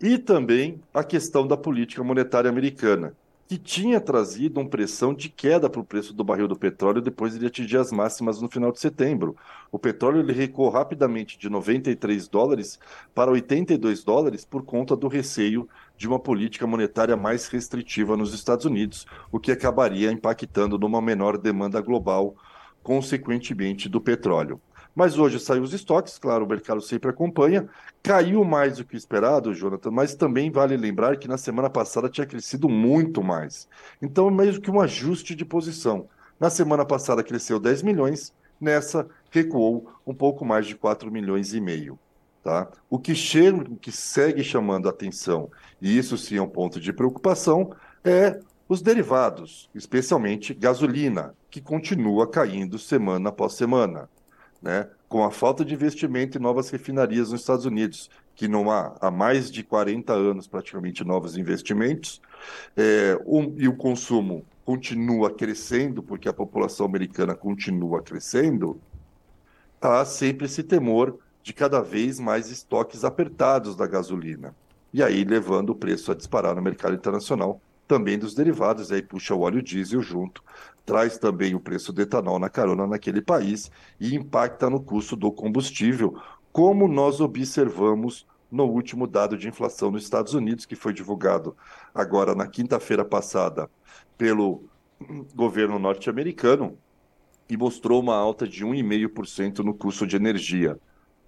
e 0.00 0.16
também 0.16 0.80
a 0.94 1.04
questão 1.04 1.46
da 1.46 1.56
política 1.56 2.02
monetária 2.02 2.48
americana 2.48 3.14
que 3.48 3.56
tinha 3.56 4.00
trazido 4.00 4.58
uma 4.58 4.68
pressão 4.68 5.14
de 5.14 5.28
queda 5.28 5.70
para 5.70 5.80
o 5.80 5.84
preço 5.84 6.12
do 6.12 6.24
barril 6.24 6.48
do 6.48 6.56
petróleo 6.56 7.00
depois 7.00 7.38
de 7.38 7.46
atingir 7.46 7.76
as 7.76 7.92
máximas 7.92 8.40
no 8.40 8.48
final 8.48 8.72
de 8.72 8.80
setembro. 8.80 9.36
O 9.70 9.78
petróleo 9.78 10.20
ele 10.20 10.32
recuou 10.32 10.68
rapidamente 10.68 11.38
de 11.38 11.48
93 11.48 12.26
dólares 12.26 12.78
para 13.14 13.30
82 13.30 14.02
dólares 14.02 14.44
por 14.44 14.64
conta 14.64 14.96
do 14.96 15.06
receio 15.06 15.68
de 15.96 16.06
uma 16.06 16.18
política 16.18 16.66
monetária 16.66 17.16
mais 17.16 17.48
restritiva 17.48 18.16
nos 18.16 18.34
Estados 18.34 18.64
Unidos, 18.64 19.06
o 19.32 19.40
que 19.40 19.52
acabaria 19.52 20.12
impactando 20.12 20.78
numa 20.78 21.00
menor 21.00 21.38
demanda 21.38 21.80
global, 21.80 22.34
consequentemente, 22.82 23.88
do 23.88 24.00
petróleo. 24.00 24.60
Mas 24.94 25.18
hoje 25.18 25.38
saiu 25.38 25.62
os 25.62 25.74
estoques, 25.74 26.18
claro, 26.18 26.46
o 26.46 26.48
mercado 26.48 26.80
sempre 26.80 27.10
acompanha. 27.10 27.68
Caiu 28.02 28.42
mais 28.44 28.78
do 28.78 28.84
que 28.84 28.96
esperado, 28.96 29.52
Jonathan, 29.52 29.90
mas 29.90 30.14
também 30.14 30.50
vale 30.50 30.74
lembrar 30.74 31.18
que 31.18 31.28
na 31.28 31.36
semana 31.36 31.68
passada 31.68 32.08
tinha 32.08 32.26
crescido 32.26 32.66
muito 32.66 33.22
mais. 33.22 33.68
Então, 34.00 34.30
meio 34.30 34.58
que 34.58 34.70
um 34.70 34.80
ajuste 34.80 35.34
de 35.34 35.44
posição. 35.44 36.08
Na 36.40 36.48
semana 36.48 36.84
passada 36.84 37.22
cresceu 37.22 37.60
10 37.60 37.82
milhões, 37.82 38.32
nessa 38.58 39.06
recuou 39.30 39.90
um 40.06 40.14
pouco 40.14 40.46
mais 40.46 40.66
de 40.66 40.74
4 40.74 41.10
milhões 41.10 41.52
e 41.52 41.60
meio. 41.60 41.98
Tá? 42.46 42.68
O, 42.88 42.96
que 42.96 43.12
chega, 43.12 43.56
o 43.72 43.74
que 43.74 43.90
segue 43.90 44.44
chamando 44.44 44.86
a 44.86 44.90
atenção, 44.90 45.50
e 45.82 45.98
isso 45.98 46.16
sim 46.16 46.36
é 46.36 46.40
um 46.40 46.46
ponto 46.48 46.78
de 46.78 46.92
preocupação, 46.92 47.72
é 48.04 48.38
os 48.68 48.80
derivados, 48.80 49.68
especialmente 49.74 50.54
gasolina, 50.54 51.34
que 51.50 51.60
continua 51.60 52.30
caindo 52.30 52.78
semana 52.78 53.30
após 53.30 53.54
semana 53.54 54.08
né, 54.62 54.88
com 55.08 55.24
a 55.24 55.32
falta 55.32 55.64
de 55.64 55.74
investimento 55.74 56.38
em 56.38 56.40
novas 56.40 56.70
refinarias 56.70 57.32
nos 57.32 57.40
Estados 57.40 57.64
Unidos, 57.66 58.08
que 58.36 58.46
não 58.46 58.70
há 58.70 58.96
há 59.00 59.10
mais 59.10 59.50
de 59.50 59.64
40 59.64 60.12
anos 60.12 60.46
praticamente 60.46 61.02
novos 61.02 61.36
investimentos, 61.36 62.22
é, 62.76 63.20
um, 63.26 63.56
e 63.58 63.66
o 63.66 63.74
consumo 63.76 64.46
continua 64.64 65.34
crescendo, 65.34 66.00
porque 66.00 66.28
a 66.28 66.32
população 66.32 66.86
americana 66.86 67.34
continua 67.34 68.00
crescendo, 68.02 68.80
há 69.80 70.04
sempre 70.04 70.46
esse 70.46 70.62
temor 70.62 71.18
de 71.46 71.52
cada 71.52 71.80
vez 71.80 72.18
mais 72.18 72.50
estoques 72.50 73.04
apertados 73.04 73.76
da 73.76 73.86
gasolina. 73.86 74.52
E 74.92 75.00
aí 75.00 75.22
levando 75.22 75.70
o 75.70 75.76
preço 75.76 76.10
a 76.10 76.14
disparar 76.16 76.56
no 76.56 76.60
mercado 76.60 76.96
internacional, 76.96 77.60
também 77.86 78.18
dos 78.18 78.34
derivados, 78.34 78.90
aí 78.90 79.00
puxa 79.00 79.32
o 79.32 79.42
óleo 79.42 79.62
diesel 79.62 80.02
junto, 80.02 80.42
traz 80.84 81.18
também 81.18 81.54
o 81.54 81.60
preço 81.60 81.92
do 81.92 82.02
etanol 82.02 82.40
na 82.40 82.48
carona 82.48 82.84
naquele 82.84 83.22
país 83.22 83.70
e 84.00 84.16
impacta 84.16 84.68
no 84.68 84.80
custo 84.80 85.14
do 85.14 85.30
combustível, 85.30 86.20
como 86.50 86.88
nós 86.88 87.20
observamos 87.20 88.26
no 88.50 88.64
último 88.64 89.06
dado 89.06 89.38
de 89.38 89.46
inflação 89.46 89.92
nos 89.92 90.02
Estados 90.02 90.34
Unidos, 90.34 90.66
que 90.66 90.74
foi 90.74 90.92
divulgado 90.92 91.56
agora 91.94 92.34
na 92.34 92.48
quinta-feira 92.48 93.04
passada 93.04 93.70
pelo 94.18 94.64
governo 95.32 95.78
norte-americano 95.78 96.76
e 97.48 97.56
mostrou 97.56 98.00
uma 98.00 98.16
alta 98.16 98.48
de 98.48 98.64
1,5% 98.64 99.60
no 99.60 99.72
custo 99.72 100.04
de 100.04 100.16
energia, 100.16 100.76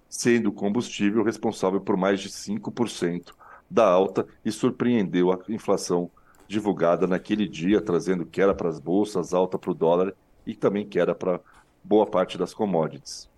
sendo 0.09 0.49
o 0.49 0.51
combustível 0.51 1.23
responsável 1.23 1.79
por 1.79 1.95
mais 1.95 2.19
de 2.19 2.29
5% 2.29 3.33
da 3.69 3.87
alta 3.87 4.27
e 4.43 4.51
surpreendeu 4.51 5.31
a 5.31 5.39
inflação 5.47 6.09
divulgada 6.47 7.05
naquele 7.05 7.47
dia, 7.47 7.79
trazendo 7.79 8.25
queda 8.25 8.55
para 8.55 8.69
as 8.69 8.79
bolsas, 8.79 9.33
alta 9.33 9.59
para 9.59 9.69
o 9.69 9.75
dólar 9.75 10.15
e 10.45 10.55
também 10.55 10.87
queda 10.87 11.13
para 11.13 11.39
boa 11.83 12.07
parte 12.07 12.37
das 12.37 12.53
commodities. 12.53 13.28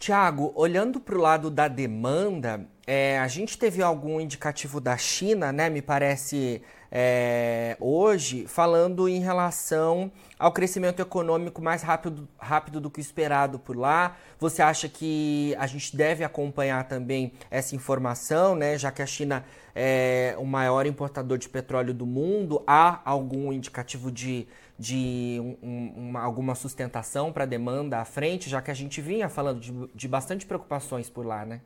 Tiago, 0.00 0.50
olhando 0.54 0.98
para 0.98 1.14
o 1.14 1.20
lado 1.20 1.50
da 1.50 1.68
demanda, 1.68 2.66
é, 2.86 3.18
a 3.18 3.28
gente 3.28 3.58
teve 3.58 3.82
algum 3.82 4.18
indicativo 4.18 4.80
da 4.80 4.96
China, 4.96 5.52
né? 5.52 5.68
Me 5.68 5.82
parece 5.82 6.62
é, 6.90 7.76
hoje, 7.78 8.46
falando 8.48 9.06
em 9.10 9.20
relação 9.20 10.10
ao 10.38 10.52
crescimento 10.52 11.02
econômico 11.02 11.60
mais 11.60 11.82
rápido, 11.82 12.26
rápido 12.38 12.80
do 12.80 12.90
que 12.90 12.98
esperado 12.98 13.58
por 13.58 13.76
lá. 13.76 14.16
Você 14.38 14.62
acha 14.62 14.88
que 14.88 15.54
a 15.58 15.66
gente 15.66 15.94
deve 15.94 16.24
acompanhar 16.24 16.88
também 16.88 17.34
essa 17.50 17.76
informação, 17.76 18.56
né? 18.56 18.78
Já 18.78 18.90
que 18.90 19.02
a 19.02 19.06
China 19.06 19.44
é 19.74 20.34
o 20.38 20.46
maior 20.46 20.86
importador 20.86 21.36
de 21.36 21.48
petróleo 21.48 21.92
do 21.92 22.06
mundo, 22.06 22.62
há 22.66 23.02
algum 23.04 23.52
indicativo 23.52 24.10
de, 24.10 24.48
de 24.80 25.38
um, 25.62 25.92
uma, 25.94 26.22
alguma 26.22 26.54
sustentação 26.54 27.30
para 27.30 27.44
a 27.44 27.46
demanda 27.46 27.98
à 27.98 28.04
frente, 28.06 28.48
já 28.48 28.62
que 28.62 28.70
a 28.70 28.74
gente 28.74 28.98
vinha 29.02 29.28
falando 29.28 29.60
de, 29.60 29.72
de 29.94 30.08
bastante 30.08 30.46
preocupações 30.46 31.10
por 31.10 31.26
lá, 31.26 31.44
né? 31.44 31.60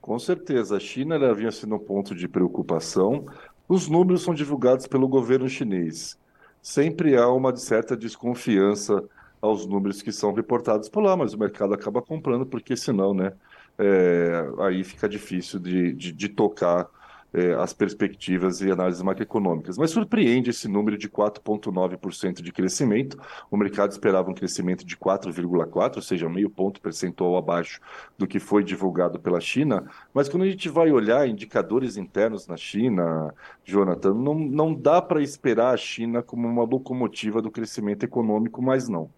Com 0.00 0.16
certeza, 0.16 0.76
a 0.76 0.80
China 0.80 1.16
ela 1.16 1.34
vinha 1.34 1.50
sendo 1.50 1.74
um 1.74 1.80
ponto 1.80 2.14
de 2.14 2.28
preocupação. 2.28 3.26
Os 3.68 3.88
números 3.88 4.22
são 4.22 4.32
divulgados 4.32 4.86
pelo 4.86 5.08
governo 5.08 5.48
chinês. 5.48 6.16
Sempre 6.62 7.16
há 7.16 7.28
uma 7.28 7.54
certa 7.56 7.96
desconfiança 7.96 9.02
aos 9.42 9.66
números 9.66 10.00
que 10.00 10.12
são 10.12 10.32
reportados 10.32 10.88
por 10.88 11.02
lá, 11.02 11.16
mas 11.16 11.34
o 11.34 11.38
mercado 11.38 11.74
acaba 11.74 12.00
comprando, 12.00 12.46
porque 12.46 12.76
senão, 12.76 13.12
né, 13.12 13.32
é, 13.76 14.48
aí 14.60 14.84
fica 14.84 15.08
difícil 15.08 15.58
de, 15.58 15.92
de, 15.92 16.12
de 16.12 16.28
tocar 16.28 16.88
é, 17.32 17.54
as 17.54 17.72
perspectivas 17.72 18.60
e 18.60 18.70
análises 18.70 19.02
macroeconômicas. 19.02 19.78
Mas 19.78 19.90
surpreende 19.90 20.50
esse 20.50 20.68
número 20.68 20.98
de 20.98 21.08
4,9% 21.08 22.42
de 22.42 22.52
crescimento. 22.52 23.18
O 23.50 23.56
mercado 23.56 23.92
esperava 23.92 24.30
um 24.30 24.34
crescimento 24.34 24.84
de 24.84 24.96
4,4%, 24.96 25.96
ou 25.96 26.02
seja, 26.02 26.28
meio 26.28 26.50
ponto 26.50 26.80
percentual 26.80 27.36
abaixo 27.36 27.80
do 28.18 28.26
que 28.26 28.38
foi 28.38 28.64
divulgado 28.64 29.18
pela 29.18 29.40
China. 29.40 29.88
Mas 30.12 30.28
quando 30.28 30.42
a 30.42 30.50
gente 30.50 30.68
vai 30.68 30.90
olhar 30.90 31.28
indicadores 31.28 31.96
internos 31.96 32.46
na 32.46 32.56
China, 32.56 33.34
Jonathan, 33.64 34.14
não, 34.14 34.34
não 34.34 34.74
dá 34.74 35.00
para 35.00 35.22
esperar 35.22 35.72
a 35.74 35.76
China 35.76 36.22
como 36.22 36.46
uma 36.48 36.64
locomotiva 36.64 37.40
do 37.40 37.50
crescimento 37.50 38.04
econômico, 38.04 38.60
mas 38.62 38.88
não. 38.88 39.10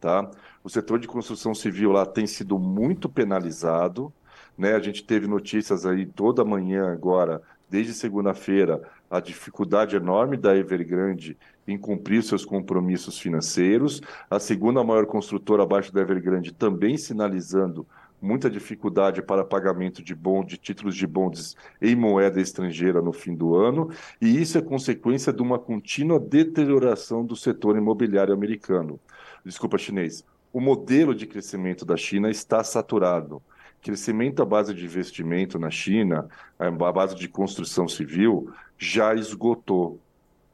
tá? 0.00 0.30
O 0.62 0.68
setor 0.68 0.98
de 0.98 1.06
construção 1.06 1.54
civil 1.54 1.92
lá 1.92 2.04
tem 2.04 2.26
sido 2.26 2.58
muito 2.58 3.08
penalizado, 3.08 4.12
né? 4.56 4.74
A 4.74 4.80
gente 4.80 5.04
teve 5.04 5.26
notícias 5.26 5.84
aí 5.84 6.06
toda 6.06 6.44
manhã 6.44 6.92
agora, 6.92 7.42
desde 7.68 7.92
segunda-feira, 7.92 8.82
a 9.10 9.20
dificuldade 9.20 9.96
enorme 9.96 10.36
da 10.36 10.56
Evergrande 10.56 11.36
em 11.66 11.76
cumprir 11.76 12.22
seus 12.22 12.44
compromissos 12.44 13.18
financeiros. 13.18 14.00
A 14.30 14.38
segunda 14.38 14.82
maior 14.82 15.06
construtora 15.06 15.62
abaixo 15.62 15.92
da 15.92 16.00
Evergrande 16.00 16.52
também 16.52 16.96
sinalizando 16.96 17.86
muita 18.20 18.48
dificuldade 18.48 19.22
para 19.22 19.44
pagamento 19.44 20.02
de 20.02 20.14
bond, 20.14 20.48
de 20.48 20.56
títulos 20.56 20.96
de 20.96 21.06
bondes 21.06 21.54
em 21.80 21.94
moeda 21.94 22.40
estrangeira 22.40 23.02
no 23.02 23.12
fim 23.12 23.34
do 23.34 23.54
ano, 23.54 23.90
e 24.20 24.40
isso 24.40 24.56
é 24.56 24.62
consequência 24.62 25.32
de 25.32 25.42
uma 25.42 25.58
contínua 25.58 26.18
deterioração 26.18 27.24
do 27.24 27.36
setor 27.36 27.76
imobiliário 27.76 28.32
americano. 28.32 28.98
Desculpa, 29.44 29.78
chinês. 29.78 30.24
O 30.52 30.60
modelo 30.60 31.14
de 31.14 31.26
crescimento 31.26 31.84
da 31.84 31.96
China 31.96 32.30
está 32.30 32.64
saturado. 32.64 33.42
Crescimento 33.86 34.42
à 34.42 34.44
base 34.44 34.74
de 34.74 34.84
investimento 34.84 35.60
na 35.60 35.70
China, 35.70 36.28
à 36.58 36.90
base 36.90 37.14
de 37.14 37.28
construção 37.28 37.86
civil, 37.86 38.52
já 38.76 39.14
esgotou. 39.14 40.00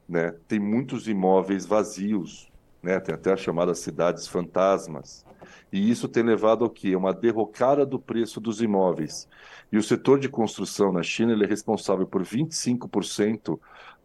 Né? 0.07 0.35
Tem 0.47 0.61
muitos 0.61 1.09
imóveis 1.09 1.65
vazios, 1.65 2.53
né? 2.83 3.01
tem 3.01 3.15
até 3.15 3.33
as 3.33 3.41
chamadas 3.41 3.79
cidades 3.79 4.29
fantasmas. 4.29 5.25
E 5.73 5.91
isso 5.91 6.09
tem 6.09 6.23
levado 6.23 6.63
ao 6.63 6.69
quê? 6.69 6.95
Uma 6.95 7.15
derrocada 7.15 7.87
do 7.87 7.99
preço 7.99 8.39
dos 8.39 8.61
imóveis. 8.61 9.27
E 9.73 9.79
o 9.79 9.83
setor 9.83 10.19
de 10.19 10.29
construção 10.29 10.93
na 10.93 11.03
China 11.03 11.33
ele 11.33 11.45
é 11.45 11.49
responsável 11.49 12.07
por 12.07 12.23
25% 12.23 13.59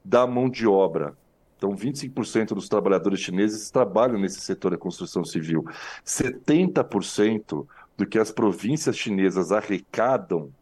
da 0.06 0.26
mão 0.26 0.50
de 0.50 0.66
obra. 0.66 1.18
Então, 1.58 1.76
25% 1.76 2.54
dos 2.54 2.70
trabalhadores 2.70 3.20
chineses 3.20 3.70
trabalham 3.70 4.18
nesse 4.18 4.40
setor 4.40 4.72
da 4.72 4.78
construção 4.78 5.26
civil. 5.26 5.66
70% 6.06 7.68
do 7.98 8.06
que 8.06 8.20
as 8.20 8.32
províncias 8.32 8.96
chinesas 8.96 9.52
arrecadam 9.52 10.54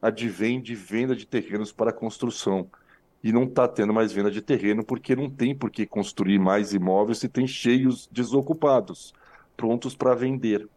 advém 0.00 0.60
de 0.60 0.74
venda 0.74 1.16
de 1.16 1.26
terrenos 1.26 1.72
para 1.72 1.92
construção. 1.92 2.70
E 3.24 3.32
não 3.32 3.44
está 3.44 3.66
tendo 3.66 3.92
mais 3.92 4.12
venda 4.12 4.30
de 4.30 4.40
terreno 4.40 4.84
porque 4.84 5.16
não 5.16 5.28
tem 5.28 5.54
por 5.54 5.70
que 5.70 5.84
construir 5.84 6.38
mais 6.38 6.72
imóveis 6.72 7.18
se 7.18 7.28
tem 7.28 7.46
cheios 7.46 8.08
desocupados, 8.12 9.12
prontos 9.56 9.96
para 9.96 10.14
vender. 10.14 10.68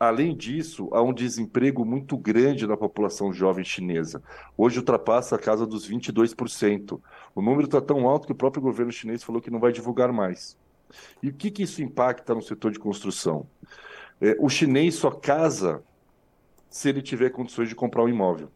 Além 0.00 0.36
disso, 0.36 0.88
há 0.90 1.00
um 1.00 1.14
desemprego 1.14 1.84
muito 1.84 2.16
grande 2.16 2.66
na 2.66 2.76
população 2.76 3.32
jovem 3.32 3.64
chinesa. 3.64 4.20
Hoje 4.58 4.80
ultrapassa 4.80 5.36
a 5.36 5.38
casa 5.38 5.64
dos 5.64 5.88
22%. 5.88 7.00
O 7.32 7.40
número 7.40 7.66
está 7.66 7.80
tão 7.80 8.08
alto 8.08 8.26
que 8.26 8.32
o 8.32 8.36
próprio 8.36 8.60
governo 8.60 8.90
chinês 8.90 9.22
falou 9.22 9.40
que 9.40 9.50
não 9.50 9.60
vai 9.60 9.70
divulgar 9.70 10.12
mais. 10.12 10.58
E 11.22 11.28
o 11.28 11.32
que, 11.32 11.52
que 11.52 11.62
isso 11.62 11.80
impacta 11.80 12.34
no 12.34 12.42
setor 12.42 12.72
de 12.72 12.80
construção? 12.80 13.46
É, 14.22 14.36
o 14.38 14.48
chinês 14.48 14.94
só 14.94 15.10
casa 15.10 15.82
se 16.70 16.88
ele 16.88 17.02
tiver 17.02 17.30
condições 17.30 17.68
de 17.68 17.74
comprar 17.74 18.04
um 18.04 18.08
imóvel. 18.08 18.48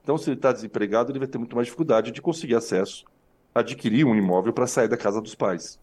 Então, 0.00 0.16
se 0.16 0.30
ele 0.30 0.38
está 0.38 0.52
desempregado, 0.52 1.10
ele 1.10 1.18
vai 1.18 1.26
ter 1.26 1.38
muito 1.38 1.56
mais 1.56 1.66
dificuldade 1.66 2.12
de 2.12 2.22
conseguir 2.22 2.54
acesso, 2.54 3.04
adquirir 3.52 4.06
um 4.06 4.14
imóvel 4.14 4.52
para 4.52 4.68
sair 4.68 4.86
da 4.86 4.96
casa 4.96 5.20
dos 5.20 5.34
pais. 5.34 5.80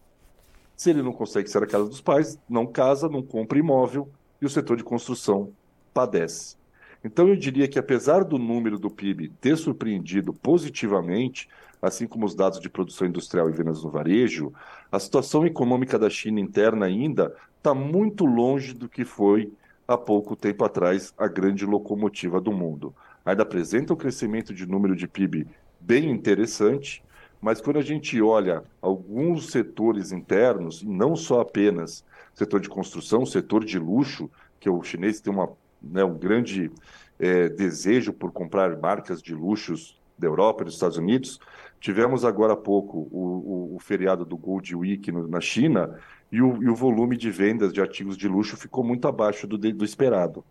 Se 0.74 0.88
ele 0.88 1.02
não 1.02 1.12
consegue 1.12 1.50
sair 1.50 1.60
da 1.60 1.66
casa 1.66 1.86
dos 1.86 2.00
pais, 2.00 2.38
não 2.48 2.66
casa, 2.66 3.10
não 3.10 3.22
compra 3.22 3.58
imóvel 3.58 4.10
e 4.40 4.46
o 4.46 4.50
setor 4.50 4.78
de 4.78 4.82
construção 4.82 5.52
padece. 5.92 6.56
Então, 7.04 7.28
eu 7.28 7.36
diria 7.36 7.68
que, 7.68 7.78
apesar 7.78 8.24
do 8.24 8.38
número 8.38 8.78
do 8.78 8.90
PIB 8.90 9.28
ter 9.38 9.56
surpreendido 9.56 10.32
positivamente, 10.32 11.46
assim 11.80 12.06
como 12.06 12.26
os 12.26 12.34
dados 12.34 12.60
de 12.60 12.68
produção 12.68 13.06
industrial 13.06 13.48
e 13.48 13.52
vendas 13.52 13.82
no 13.82 13.90
varejo, 13.90 14.52
a 14.90 14.98
situação 14.98 15.46
econômica 15.46 15.98
da 15.98 16.10
China 16.10 16.40
interna 16.40 16.86
ainda 16.86 17.34
está 17.58 17.74
muito 17.74 18.24
longe 18.24 18.72
do 18.72 18.88
que 18.88 19.04
foi 19.04 19.52
há 19.86 19.96
pouco 19.96 20.34
tempo 20.34 20.64
atrás 20.64 21.12
a 21.16 21.28
grande 21.28 21.64
locomotiva 21.64 22.40
do 22.40 22.52
mundo. 22.52 22.94
Ainda 23.24 23.42
apresenta 23.42 23.92
um 23.92 23.96
crescimento 23.96 24.54
de 24.54 24.66
número 24.66 24.96
de 24.96 25.06
PIB 25.06 25.46
bem 25.80 26.10
interessante, 26.10 27.02
mas 27.40 27.60
quando 27.60 27.78
a 27.78 27.82
gente 27.82 28.20
olha 28.20 28.62
alguns 28.80 29.50
setores 29.50 30.12
internos, 30.12 30.82
não 30.82 31.14
só 31.14 31.40
apenas 31.40 32.04
setor 32.34 32.60
de 32.60 32.68
construção, 32.68 33.24
setor 33.24 33.64
de 33.64 33.78
luxo, 33.78 34.30
que 34.58 34.68
o 34.68 34.82
chinês 34.82 35.20
tem 35.20 35.32
uma, 35.32 35.50
né, 35.82 36.04
um 36.04 36.18
grande 36.18 36.70
é, 37.18 37.48
desejo 37.48 38.12
por 38.12 38.32
comprar 38.32 38.76
marcas 38.78 39.22
de 39.22 39.34
luxos 39.34 39.98
da 40.18 40.26
Europa 40.26 40.62
e 40.62 40.64
dos 40.66 40.74
Estados 40.74 40.96
Unidos. 40.96 41.38
Tivemos 41.80 42.24
agora 42.24 42.54
há 42.54 42.56
pouco 42.56 43.08
o, 43.10 43.72
o, 43.72 43.76
o 43.76 43.78
feriado 43.78 44.24
do 44.24 44.36
Gold 44.36 44.74
Week 44.74 45.12
no, 45.12 45.28
na 45.28 45.40
China 45.40 45.98
e 46.32 46.40
o, 46.42 46.62
e 46.62 46.68
o, 46.68 46.74
volume 46.74 47.16
de 47.16 47.30
vendas 47.30 47.72
de 47.72 47.80
artigos 47.80 48.16
de 48.16 48.26
luxo 48.26 48.56
ficou 48.56 48.82
muito 48.82 49.06
abaixo 49.06 49.46
do, 49.46 49.58
do 49.58 49.84
esperado. 49.84 50.44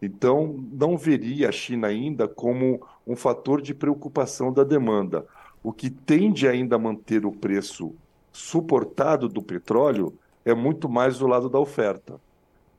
Então, 0.00 0.64
não 0.72 0.96
veria 0.96 1.48
a 1.48 1.52
China 1.52 1.88
ainda 1.88 2.28
como 2.28 2.80
um 3.06 3.16
fator 3.16 3.60
de 3.60 3.74
preocupação 3.74 4.52
da 4.52 4.62
demanda. 4.62 5.26
O 5.62 5.72
que 5.72 5.90
tende 5.90 6.46
ainda 6.46 6.76
a 6.76 6.78
manter 6.78 7.26
o 7.26 7.32
preço 7.32 7.94
suportado 8.32 9.28
do 9.28 9.42
petróleo 9.42 10.14
é 10.44 10.54
muito 10.54 10.88
mais 10.88 11.18
do 11.18 11.26
lado 11.26 11.48
da 11.48 11.58
oferta. 11.58 12.20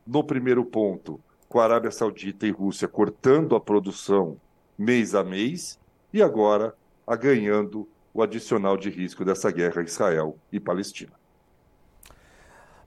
No 0.07 0.23
primeiro 0.23 0.63
ponto, 0.63 1.19
com 1.47 1.59
a 1.59 1.63
Arábia 1.63 1.91
Saudita 1.91 2.47
e 2.47 2.51
Rússia 2.51 2.87
cortando 2.87 3.55
a 3.55 3.59
produção 3.59 4.37
mês 4.77 5.13
a 5.13 5.23
mês, 5.23 5.77
e 6.13 6.21
agora 6.21 6.73
a 7.09 7.15
ganhando 7.15 7.89
o 8.13 8.21
adicional 8.21 8.77
de 8.77 8.87
risco 8.91 9.25
dessa 9.25 9.49
guerra 9.49 9.81
Israel 9.81 10.37
e 10.51 10.59
Palestina. 10.59 11.11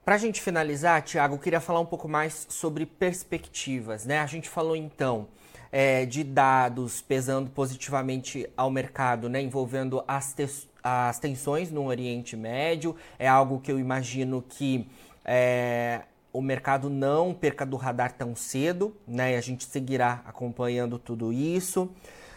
Para 0.05 0.15
a 0.15 0.19
gente 0.19 0.41
finalizar, 0.41 1.03
Tiago, 1.03 1.35
eu 1.35 1.39
queria 1.41 1.61
falar 1.61 1.81
um 1.81 1.87
pouco 1.87 2.09
mais 2.09 2.47
sobre 2.49 2.87
perspectivas. 2.87 4.07
Né? 4.07 4.21
A 4.21 4.27
gente 4.27 4.49
falou 4.49 4.77
então 4.77 5.27
é, 5.73 6.07
de 6.07 6.23
dados 6.23 7.03
pesando 7.03 7.51
positivamente 7.51 8.49
ao 8.57 8.71
mercado, 8.71 9.29
né? 9.29 9.43
envolvendo 9.43 10.05
as, 10.07 10.37
as 10.85 11.19
tensões 11.19 11.73
no 11.73 11.87
Oriente 11.87 12.37
Médio. 12.37 12.95
É 13.19 13.27
algo 13.27 13.59
que 13.59 13.73
eu 13.73 13.79
imagino 13.79 14.41
que 14.49 14.89
é, 15.25 16.03
o 16.33 16.41
mercado 16.41 16.89
não 16.89 17.35
perca 17.35 17.67
do 17.67 17.77
radar 17.77 18.13
tão 18.13 18.37
cedo, 18.37 18.97
né? 19.07 19.33
E 19.33 19.37
a 19.37 19.41
gente 19.41 19.65
seguirá 19.65 20.23
acompanhando 20.25 20.99
tudo 20.99 21.33
isso. 21.33 21.91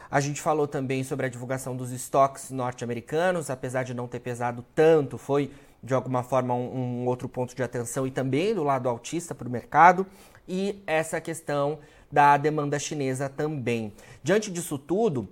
A 0.09 0.19
gente 0.19 0.41
falou 0.41 0.67
também 0.67 1.03
sobre 1.03 1.25
a 1.25 1.29
divulgação 1.29 1.75
dos 1.75 1.91
estoques 1.91 2.51
norte-americanos, 2.51 3.49
apesar 3.49 3.83
de 3.83 3.93
não 3.93 4.07
ter 4.07 4.19
pesado 4.19 4.63
tanto, 4.73 5.17
foi 5.17 5.51
de 5.81 5.93
alguma 5.93 6.23
forma 6.23 6.53
um, 6.53 7.03
um 7.03 7.05
outro 7.07 7.29
ponto 7.29 7.55
de 7.55 7.61
atenção 7.61 8.07
e 8.07 8.11
também 8.11 8.53
do 8.53 8.63
lado 8.63 8.89
autista 8.89 9.35
para 9.35 9.47
o 9.47 9.51
mercado. 9.51 10.05
E 10.47 10.81
essa 10.85 11.19
questão 11.19 11.79
da 12.11 12.37
demanda 12.37 12.77
chinesa 12.79 13.29
também. 13.29 13.93
Diante 14.23 14.51
disso 14.51 14.77
tudo, 14.77 15.27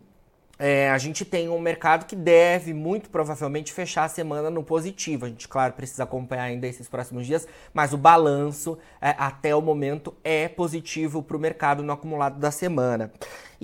é, 0.60 0.90
a 0.92 0.98
gente 0.98 1.26
tem 1.26 1.50
um 1.50 1.60
mercado 1.60 2.06
que 2.06 2.16
deve 2.16 2.74
muito 2.74 3.10
provavelmente 3.10 3.74
fechar 3.74 4.04
a 4.04 4.08
semana 4.08 4.50
no 4.50 4.64
positivo. 4.64 5.26
A 5.26 5.30
gente, 5.30 5.48
claro, 5.48 5.74
precisa 5.74 6.04
acompanhar 6.04 6.44
ainda 6.44 6.68
esses 6.68 6.88
próximos 6.88 7.26
dias, 7.26 7.48
mas 7.74 7.92
o 7.92 7.98
balanço 7.98 8.78
é, 9.02 9.16
até 9.18 9.56
o 9.56 9.62
momento 9.62 10.14
é 10.24 10.48
positivo 10.48 11.24
para 11.24 11.36
o 11.36 11.40
mercado 11.40 11.82
no 11.82 11.92
acumulado 11.92 12.40
da 12.40 12.52
semana. 12.52 13.12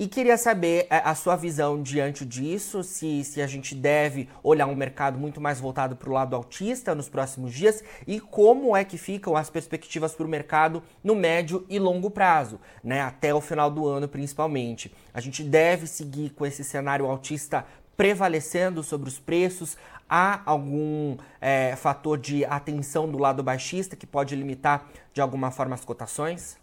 E 0.00 0.08
queria 0.08 0.38
saber 0.38 0.86
é, 0.88 0.96
a 1.04 1.14
sua 1.14 1.36
visão 1.36 1.82
diante 1.82 2.24
disso, 2.24 2.82
se, 2.82 3.22
se 3.22 3.42
a 3.42 3.46
gente 3.46 3.74
deve 3.74 4.30
olhar 4.42 4.66
um 4.66 4.74
mercado 4.74 5.18
muito 5.18 5.42
mais 5.42 5.60
voltado 5.60 5.94
para 5.94 6.08
o 6.08 6.12
lado 6.14 6.34
autista 6.34 6.94
nos 6.94 7.06
próximos 7.06 7.52
dias 7.52 7.84
e 8.06 8.18
como 8.18 8.74
é 8.74 8.82
que 8.82 8.96
ficam 8.96 9.36
as 9.36 9.50
perspectivas 9.50 10.14
para 10.14 10.24
o 10.24 10.28
mercado 10.28 10.82
no 11.04 11.14
médio 11.14 11.66
e 11.68 11.78
longo 11.78 12.10
prazo, 12.10 12.58
né? 12.82 13.02
até 13.02 13.34
o 13.34 13.42
final 13.42 13.70
do 13.70 13.86
ano 13.86 14.08
principalmente. 14.08 14.90
A 15.12 15.20
gente 15.20 15.44
deve 15.44 15.86
seguir 15.86 16.30
com 16.30 16.46
esse 16.46 16.64
cenário 16.64 17.04
autista 17.04 17.66
prevalecendo 17.94 18.82
sobre 18.82 19.06
os 19.06 19.18
preços? 19.18 19.76
Há 20.08 20.40
algum 20.46 21.18
é, 21.42 21.76
fator 21.76 22.16
de 22.16 22.42
atenção 22.46 23.06
do 23.06 23.18
lado 23.18 23.42
baixista 23.42 23.94
que 23.94 24.06
pode 24.06 24.34
limitar 24.34 24.88
de 25.12 25.20
alguma 25.20 25.50
forma 25.50 25.74
as 25.74 25.84
cotações? 25.84 26.58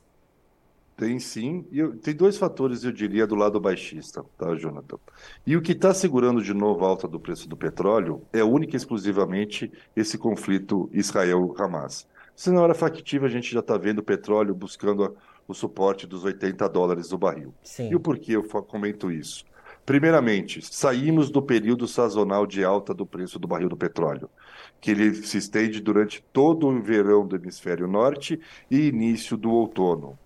Tem 0.98 1.20
sim, 1.20 1.64
e 1.72 1.78
eu, 1.78 1.96
tem 1.96 2.16
dois 2.16 2.40
fatores, 2.40 2.84
eu 2.84 2.92
diria, 2.92 3.28
do 3.28 3.36
lado 3.36 3.60
baixista, 3.60 4.26
tá, 4.36 4.56
Jonathan? 4.56 4.98
E 5.46 5.56
o 5.56 5.62
que 5.62 5.74
está 5.74 5.94
segurando 5.94 6.42
de 6.42 6.56
novo 6.56 6.84
a 6.84 6.88
alta 6.88 7.08
do 7.08 7.20
preço 7.20 7.48
do 7.48 7.56
petróleo 7.56 8.24
é 8.34 8.44
única 8.44 8.76
e 8.76 8.78
exclusivamente 8.78 9.72
esse 9.96 10.18
conflito 10.18 10.90
Israel-Hamas. 10.92 12.08
Se 12.36 12.50
não 12.50 12.64
era 12.64 12.74
factível, 12.74 13.28
a 13.28 13.32
gente 13.32 13.54
já 13.54 13.60
está 13.60 13.78
vendo 13.78 14.00
o 14.00 14.04
petróleo 14.04 14.56
buscando 14.56 15.04
a, 15.04 15.12
o 15.48 15.54
suporte 15.54 16.08
dos 16.08 16.24
80 16.24 16.68
dólares 16.68 17.10
do 17.10 17.18
barril. 17.18 17.54
Sim. 17.62 17.92
E 17.92 17.96
o 17.96 18.00
porquê 18.00 18.36
eu 18.36 18.44
comento 18.44 19.12
isso? 19.12 19.46
Primeiramente, 19.86 20.66
saímos 20.66 21.30
do 21.30 21.44
período 21.44 21.88
sazonal 21.88 22.48
de 22.48 22.64
alta 22.64 22.92
do 22.92 23.06
preço 23.06 23.38
do 23.38 23.48
barril 23.48 23.70
do 23.70 23.78
petróleo, 23.78 24.32
que 24.82 24.90
ele 24.90 25.14
se 25.14 25.38
estende 25.38 25.80
durante 25.80 26.26
todo 26.34 26.68
o 26.68 26.82
verão 26.82 27.28
do 27.28 27.36
hemisfério 27.36 27.88
norte 27.88 28.40
e 28.70 28.88
início 28.88 29.38
do 29.38 29.52
outono 29.52 30.18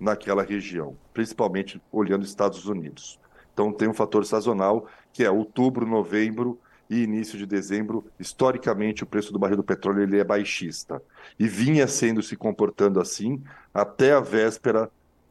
naquela 0.00 0.42
região, 0.42 0.96
principalmente 1.12 1.80
olhando 1.92 2.24
Estados 2.24 2.66
Unidos. 2.66 3.20
Então 3.52 3.72
tem 3.72 3.88
um 3.88 3.94
fator 3.94 4.24
sazonal 4.24 4.86
que 5.12 5.22
é 5.22 5.30
outubro, 5.30 5.86
novembro 5.86 6.58
e 6.88 7.02
início 7.02 7.38
de 7.38 7.46
dezembro, 7.46 8.04
historicamente, 8.18 9.04
o 9.04 9.06
preço 9.06 9.32
do 9.32 9.38
barril 9.38 9.58
do 9.58 9.62
petróleo 9.62 10.02
ele 10.02 10.18
é 10.18 10.24
baixista. 10.24 11.00
E 11.38 11.46
vinha 11.46 11.86
sendo 11.86 12.20
se 12.20 12.34
comportando 12.36 13.00
assim 13.00 13.40
até 13.72 14.12
a 14.12 14.20
véspera 14.20 14.90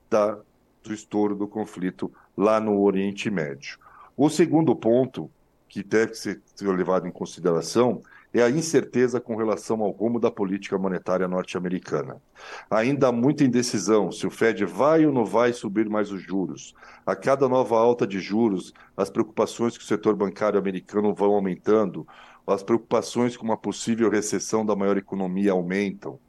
da, 0.10 0.40
do 0.82 0.94
estouro 0.94 1.36
do 1.36 1.48
conflito 1.48 2.10
lá 2.38 2.62
no 2.62 2.80
Oriente 2.80 3.30
Médio. 3.30 3.78
O 4.16 4.30
segundo 4.30 4.74
ponto, 4.74 5.30
que 5.68 5.84
deve 5.84 6.14
ser 6.14 6.42
levado 6.62 7.08
em 7.08 7.12
consideração, 7.12 8.02
é 8.34 8.42
a 8.44 8.50
incerteza 8.50 9.20
com 9.20 9.36
relação 9.36 9.82
ao 9.82 9.92
rumo 9.92 10.20
da 10.20 10.30
política 10.30 10.78
monetária 10.78 11.28
norte-americana. 11.28 12.22
Ainda 12.70 13.08
há 13.08 13.12
muita 13.12 13.44
indecisão 13.44 14.12
se 14.12 14.28
o 14.28 14.30
Fed 14.30 14.66
vai 14.66 15.06
ou 15.06 15.12
não 15.12 15.26
vai 15.26 15.52
subir 15.52 15.90
mais 15.90 16.12
os 16.12 16.22
juros. 16.22 16.76
A 17.06 17.16
cada 17.16 17.50
nova 17.50 17.78
alta 17.78 18.06
de 18.06 18.20
juros, 18.20 18.74
as 18.96 19.10
preocupações 19.10 19.78
que 19.78 19.84
o 19.84 19.88
setor 19.88 20.16
bancário 20.16 20.60
americano 20.60 21.14
vão 21.14 21.34
aumentando, 21.34 22.08
as 22.46 22.64
preocupações 22.64 23.36
com 23.36 23.46
uma 23.46 23.58
possível 23.58 24.10
recessão 24.10 24.66
da 24.66 24.76
maior 24.76 24.98
economia 24.98 25.52
aumentam. 25.52 26.20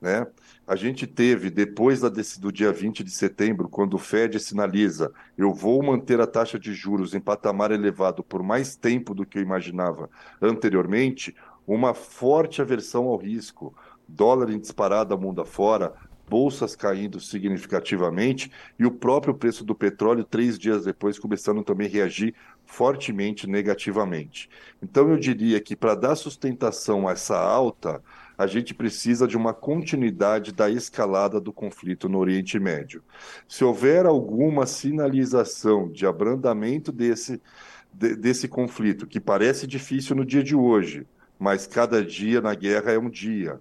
Né? 0.00 0.26
A 0.68 0.76
gente 0.76 1.06
teve, 1.06 1.48
depois 1.48 2.02
da, 2.02 2.10
do 2.10 2.52
dia 2.52 2.70
20 2.70 3.02
de 3.02 3.10
setembro, 3.10 3.70
quando 3.70 3.94
o 3.94 3.98
Fed 3.98 4.38
sinaliza 4.38 5.10
eu 5.34 5.50
vou 5.50 5.82
manter 5.82 6.20
a 6.20 6.26
taxa 6.26 6.58
de 6.58 6.74
juros 6.74 7.14
em 7.14 7.20
patamar 7.20 7.70
elevado 7.70 8.22
por 8.22 8.42
mais 8.42 8.76
tempo 8.76 9.14
do 9.14 9.24
que 9.24 9.38
eu 9.38 9.42
imaginava 9.42 10.10
anteriormente, 10.42 11.34
uma 11.66 11.94
forte 11.94 12.60
aversão 12.60 13.06
ao 13.06 13.16
risco, 13.16 13.74
dólar 14.06 14.50
em 14.50 14.58
disparada 14.58 15.16
mundo 15.16 15.40
afora, 15.40 15.94
bolsas 16.28 16.76
caindo 16.76 17.18
significativamente 17.18 18.52
e 18.78 18.84
o 18.84 18.90
próprio 18.90 19.32
preço 19.32 19.64
do 19.64 19.74
petróleo, 19.74 20.22
três 20.22 20.58
dias 20.58 20.84
depois, 20.84 21.18
começando 21.18 21.64
também 21.64 21.86
a 21.86 21.90
reagir 21.90 22.34
fortemente 22.66 23.46
negativamente. 23.46 24.50
Então, 24.82 25.10
eu 25.10 25.18
diria 25.18 25.58
que 25.62 25.74
para 25.74 25.94
dar 25.94 26.14
sustentação 26.14 27.08
a 27.08 27.12
essa 27.12 27.38
alta, 27.38 28.02
a 28.38 28.46
gente 28.46 28.72
precisa 28.72 29.26
de 29.26 29.36
uma 29.36 29.52
continuidade 29.52 30.52
da 30.52 30.70
escalada 30.70 31.40
do 31.40 31.52
conflito 31.52 32.08
no 32.08 32.18
Oriente 32.18 32.56
Médio. 32.60 33.02
Se 33.48 33.64
houver 33.64 34.06
alguma 34.06 34.64
sinalização 34.64 35.90
de 35.90 36.06
abrandamento 36.06 36.92
desse, 36.92 37.42
de, 37.92 38.14
desse 38.14 38.46
conflito, 38.46 39.08
que 39.08 39.18
parece 39.18 39.66
difícil 39.66 40.14
no 40.14 40.24
dia 40.24 40.44
de 40.44 40.54
hoje, 40.54 41.04
mas 41.36 41.66
cada 41.66 42.04
dia 42.04 42.40
na 42.40 42.54
guerra 42.54 42.92
é 42.92 42.98
um 42.98 43.10
dia. 43.10 43.58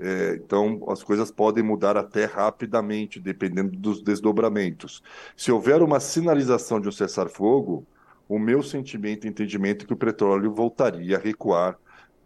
É, 0.00 0.40
então, 0.42 0.82
as 0.88 1.02
coisas 1.02 1.30
podem 1.30 1.62
mudar 1.62 1.96
até 1.96 2.24
rapidamente, 2.24 3.20
dependendo 3.20 3.76
dos 3.76 4.02
desdobramentos. 4.02 5.02
Se 5.36 5.52
houver 5.52 5.82
uma 5.82 6.00
sinalização 6.00 6.80
de 6.80 6.88
um 6.88 6.92
cessar-fogo, 6.92 7.86
o 8.26 8.38
meu 8.38 8.62
sentimento 8.62 9.26
e 9.26 9.30
entendimento 9.30 9.84
é 9.84 9.86
que 9.86 9.92
o 9.92 9.96
petróleo 9.96 10.50
voltaria 10.50 11.16
a 11.16 11.20
recuar 11.20 11.78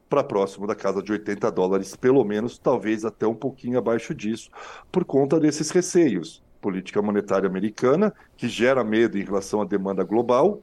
para 0.09 0.25
próximo 0.25 0.67
da 0.67 0.75
casa 0.75 1.03
de 1.03 1.13
80 1.13 1.51
dólares, 1.51 1.95
pelo 1.95 2.25
menos, 2.25 2.59
talvez 2.59 3.05
até 3.05 3.27
um 3.27 3.35
pouquinho 3.35 3.79
abaixo 3.79 4.15
disso, 4.15 4.51
por 4.91 5.05
conta 5.05 5.39
desses 5.39 5.71
receios. 5.71 6.43
Política 6.61 7.01
monetária 7.01 7.49
americana, 7.49 8.13
que 8.37 8.49
gera 8.49 8.83
medo 8.83 9.19
em 9.19 9.25
relação 9.25 9.61
à 9.61 9.65
demanda 9.65 10.03
global, 10.03 10.61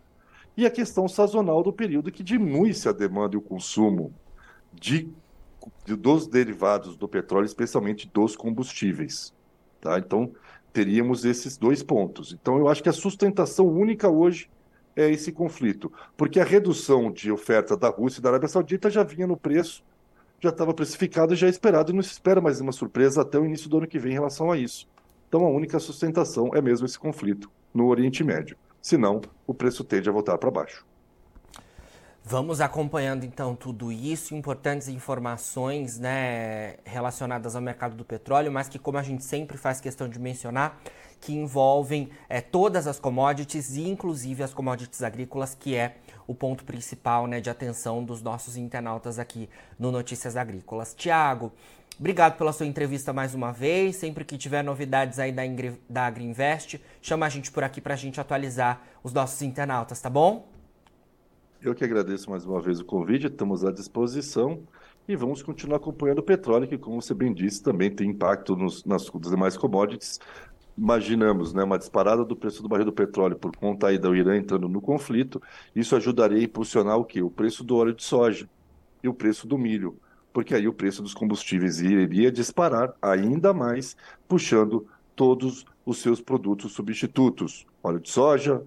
e 0.57 0.65
a 0.65 0.71
questão 0.71 1.07
sazonal 1.07 1.61
do 1.61 1.71
período, 1.71 2.11
que 2.11 2.23
diminui-se 2.23 2.87
a 2.87 2.91
demanda 2.91 3.35
e 3.35 3.37
o 3.37 3.41
consumo 3.41 4.13
de, 4.73 5.09
de, 5.85 5.95
dos 5.95 6.27
derivados 6.27 6.97
do 6.97 7.07
petróleo, 7.07 7.45
especialmente 7.45 8.09
dos 8.13 8.35
combustíveis. 8.35 9.33
Tá? 9.81 9.99
Então, 9.99 10.31
teríamos 10.73 11.23
esses 11.23 11.57
dois 11.57 11.83
pontos. 11.83 12.33
Então, 12.33 12.57
eu 12.57 12.67
acho 12.67 12.81
que 12.81 12.89
a 12.89 12.93
sustentação 12.93 13.67
única 13.67 14.09
hoje 14.09 14.49
é 14.95 15.09
esse 15.09 15.31
conflito, 15.31 15.91
porque 16.15 16.39
a 16.39 16.43
redução 16.43 17.11
de 17.11 17.31
oferta 17.31 17.75
da 17.75 17.89
Rússia 17.89 18.19
e 18.19 18.23
da 18.23 18.29
Arábia 18.29 18.47
Saudita 18.47 18.89
já 18.89 19.03
vinha 19.03 19.27
no 19.27 19.35
preço, 19.35 19.83
já 20.39 20.49
estava 20.49 20.73
precificado, 20.73 21.35
já 21.35 21.47
esperado, 21.47 21.91
e 21.91 21.95
não 21.95 22.01
se 22.01 22.11
espera 22.11 22.39
mais 22.39 22.61
uma 22.61 22.71
surpresa 22.71 23.21
até 23.21 23.37
o 23.37 23.45
início 23.45 23.69
do 23.69 23.77
ano 23.77 23.87
que 23.87 23.99
vem 23.99 24.11
em 24.11 24.15
relação 24.15 24.51
a 24.51 24.57
isso. 24.57 24.87
Então 25.27 25.45
a 25.45 25.49
única 25.49 25.79
sustentação 25.79 26.51
é 26.53 26.61
mesmo 26.61 26.85
esse 26.85 26.97
conflito 26.97 27.49
no 27.73 27.87
Oriente 27.87 28.23
Médio. 28.23 28.57
Senão, 28.81 29.21
o 29.45 29.53
preço 29.53 29.83
tende 29.83 30.07
a 30.07 30.11
voltar 30.11 30.37
para 30.37 30.51
baixo. 30.51 30.85
Vamos 32.27 32.59
acompanhando 32.59 33.23
então 33.23 33.55
tudo 33.55 33.91
isso, 33.91 34.33
importantes 34.33 34.87
informações 34.87 35.99
né, 35.99 36.73
relacionadas 36.83 37.55
ao 37.55 37.61
mercado 37.61 37.95
do 37.95 38.03
petróleo, 38.03 38.51
mas 38.51 38.67
que, 38.67 38.79
como 38.79 38.97
a 38.97 39.03
gente 39.03 39.23
sempre 39.23 39.59
faz 39.59 39.79
questão 39.79 40.09
de 40.09 40.17
mencionar, 40.17 40.81
que 41.21 41.33
envolvem 41.33 42.09
é, 42.27 42.41
todas 42.41 42.87
as 42.87 42.99
commodities 42.99 43.75
e 43.75 43.87
inclusive 43.87 44.41
as 44.41 44.55
commodities 44.55 45.03
agrícolas, 45.03 45.53
que 45.53 45.75
é 45.75 45.97
o 46.25 46.33
ponto 46.33 46.65
principal 46.65 47.27
né, 47.27 47.39
de 47.39 47.51
atenção 47.51 48.03
dos 48.03 48.23
nossos 48.23 48.57
internautas 48.57 49.19
aqui 49.19 49.47
no 49.77 49.91
Notícias 49.91 50.35
Agrícolas. 50.35 50.95
Tiago, 50.95 51.53
obrigado 51.99 52.39
pela 52.39 52.51
sua 52.51 52.65
entrevista 52.65 53.13
mais 53.13 53.35
uma 53.35 53.53
vez. 53.53 53.97
Sempre 53.97 54.25
que 54.25 54.35
tiver 54.35 54.63
novidades 54.63 55.19
aí 55.19 55.31
da, 55.31 55.43
da 55.87 56.07
Agriinvest, 56.07 56.81
chama 57.03 57.27
a 57.27 57.29
gente 57.29 57.51
por 57.51 57.63
aqui 57.63 57.79
para 57.79 57.93
a 57.93 57.97
gente 57.97 58.19
atualizar 58.19 58.81
os 59.03 59.13
nossos 59.13 59.43
internautas, 59.43 60.01
tá 60.01 60.09
bom? 60.09 60.54
Eu 61.65 61.73
que 61.73 61.83
agradeço 61.83 62.29
mais 62.29 62.45
uma 62.45 62.61
vez 62.61 62.79
o 62.79 62.85
convite, 62.85 63.25
estamos 63.25 63.65
à 63.65 63.71
disposição 63.71 64.61
e 65.07 65.15
vamos 65.15 65.41
continuar 65.41 65.77
acompanhando 65.77 66.19
o 66.19 66.23
petróleo, 66.23 66.67
que, 66.67 66.77
como 66.77 67.01
você 67.01 67.11
bem 67.11 67.33
disse, 67.33 67.63
também 67.63 67.89
tem 67.89 68.11
impacto 68.11 68.55
nos, 68.55 68.85
nas 68.85 69.09
demais 69.19 69.57
commodities, 69.57 70.19
imaginamos 70.77 71.55
né, 71.55 71.63
uma 71.63 71.79
disparada 71.79 72.23
do 72.23 72.35
preço 72.35 72.61
do 72.61 72.69
barril 72.69 72.85
do 72.85 72.93
petróleo 72.93 73.35
por 73.35 73.55
conta 73.57 73.87
aí 73.87 73.97
do 73.97 74.15
Irã 74.15 74.37
entrando 74.37 74.69
no 74.69 74.79
conflito, 74.79 75.41
isso 75.75 75.95
ajudaria 75.95 76.37
a 76.37 76.43
impulsionar 76.43 76.99
o 76.99 77.03
quê? 77.03 77.23
O 77.23 77.31
preço 77.31 77.63
do 77.63 77.75
óleo 77.75 77.95
de 77.95 78.03
soja 78.03 78.47
e 79.01 79.09
o 79.09 79.13
preço 79.13 79.47
do 79.47 79.57
milho, 79.57 79.97
porque 80.31 80.53
aí 80.53 80.67
o 80.67 80.73
preço 80.73 81.01
dos 81.01 81.15
combustíveis 81.15 81.81
iria 81.81 82.31
disparar 82.31 82.93
ainda 83.01 83.55
mais, 83.55 83.97
puxando 84.27 84.85
todos 85.15 85.65
os 85.83 85.97
seus 85.97 86.21
produtos 86.21 86.73
substitutos, 86.73 87.65
óleo 87.81 87.99
de 87.99 88.11
soja, 88.11 88.61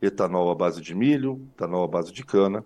etanol 0.00 0.50
à 0.50 0.54
base 0.54 0.80
de 0.80 0.94
milho, 0.94 1.40
etanol 1.54 1.84
à 1.84 1.88
base 1.88 2.12
de 2.12 2.24
cana. 2.24 2.64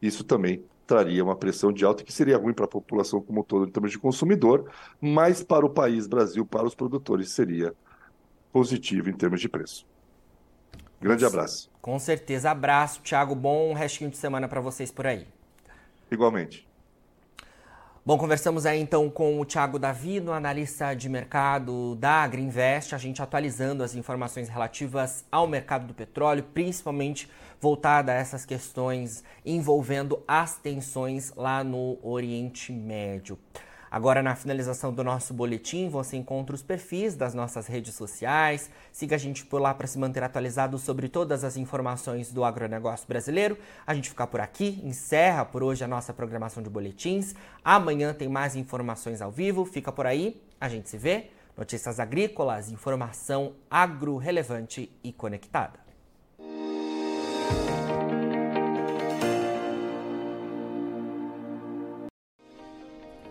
Isso 0.00 0.24
também 0.24 0.64
traria 0.86 1.22
uma 1.22 1.36
pressão 1.36 1.72
de 1.72 1.84
alta 1.84 2.02
que 2.04 2.12
seria 2.12 2.36
ruim 2.36 2.52
para 2.52 2.64
a 2.64 2.68
população 2.68 3.20
como 3.20 3.44
todo 3.44 3.66
em 3.66 3.70
termos 3.70 3.92
de 3.92 3.98
consumidor, 3.98 4.70
mas 5.00 5.42
para 5.42 5.64
o 5.64 5.70
país 5.70 6.06
Brasil, 6.06 6.44
para 6.44 6.66
os 6.66 6.74
produtores, 6.74 7.30
seria 7.30 7.72
positivo 8.52 9.08
em 9.08 9.14
termos 9.14 9.40
de 9.40 9.48
preço. 9.48 9.86
Grande 11.00 11.24
abraço. 11.24 11.70
Com 11.80 11.98
certeza. 11.98 12.50
Abraço, 12.50 13.00
Thiago. 13.02 13.34
Bom 13.34 13.72
restinho 13.72 14.10
de 14.10 14.16
semana 14.16 14.46
para 14.46 14.60
vocês 14.60 14.90
por 14.92 15.06
aí. 15.06 15.26
Igualmente. 16.10 16.68
Bom, 18.04 18.18
conversamos 18.18 18.66
aí 18.66 18.80
então 18.80 19.08
com 19.08 19.40
o 19.40 19.44
Thiago 19.44 19.78
Davino, 19.78 20.32
analista 20.32 20.92
de 20.92 21.08
mercado 21.08 21.94
da 21.94 22.24
Agriinvest, 22.24 22.96
a 22.96 22.98
gente 22.98 23.22
atualizando 23.22 23.84
as 23.84 23.94
informações 23.94 24.48
relativas 24.48 25.24
ao 25.30 25.46
mercado 25.46 25.86
do 25.86 25.94
petróleo, 25.94 26.42
principalmente 26.52 27.30
voltada 27.60 28.10
a 28.10 28.16
essas 28.16 28.44
questões 28.44 29.22
envolvendo 29.46 30.20
as 30.26 30.56
tensões 30.56 31.32
lá 31.36 31.62
no 31.62 31.96
Oriente 32.02 32.72
Médio. 32.72 33.38
Agora, 33.92 34.22
na 34.22 34.34
finalização 34.34 34.90
do 34.90 35.04
nosso 35.04 35.34
boletim, 35.34 35.90
você 35.90 36.16
encontra 36.16 36.54
os 36.54 36.62
perfis 36.62 37.14
das 37.14 37.34
nossas 37.34 37.66
redes 37.66 37.94
sociais. 37.94 38.70
Siga 38.90 39.16
a 39.16 39.18
gente 39.18 39.44
por 39.44 39.60
lá 39.60 39.74
para 39.74 39.86
se 39.86 39.98
manter 39.98 40.22
atualizado 40.22 40.78
sobre 40.78 41.10
todas 41.10 41.44
as 41.44 41.58
informações 41.58 42.32
do 42.32 42.42
agronegócio 42.42 43.06
brasileiro. 43.06 43.58
A 43.86 43.92
gente 43.92 44.08
fica 44.08 44.26
por 44.26 44.40
aqui, 44.40 44.80
encerra 44.82 45.44
por 45.44 45.62
hoje 45.62 45.84
a 45.84 45.86
nossa 45.86 46.14
programação 46.14 46.62
de 46.62 46.70
boletins. 46.70 47.34
Amanhã 47.62 48.14
tem 48.14 48.30
mais 48.30 48.56
informações 48.56 49.20
ao 49.20 49.30
vivo. 49.30 49.66
Fica 49.66 49.92
por 49.92 50.06
aí, 50.06 50.42
a 50.58 50.70
gente 50.70 50.88
se 50.88 50.96
vê. 50.96 51.28
Notícias 51.54 52.00
agrícolas, 52.00 52.72
informação 52.72 53.52
agro 53.70 54.16
relevante 54.16 54.90
e 55.04 55.12
conectada. 55.12 55.81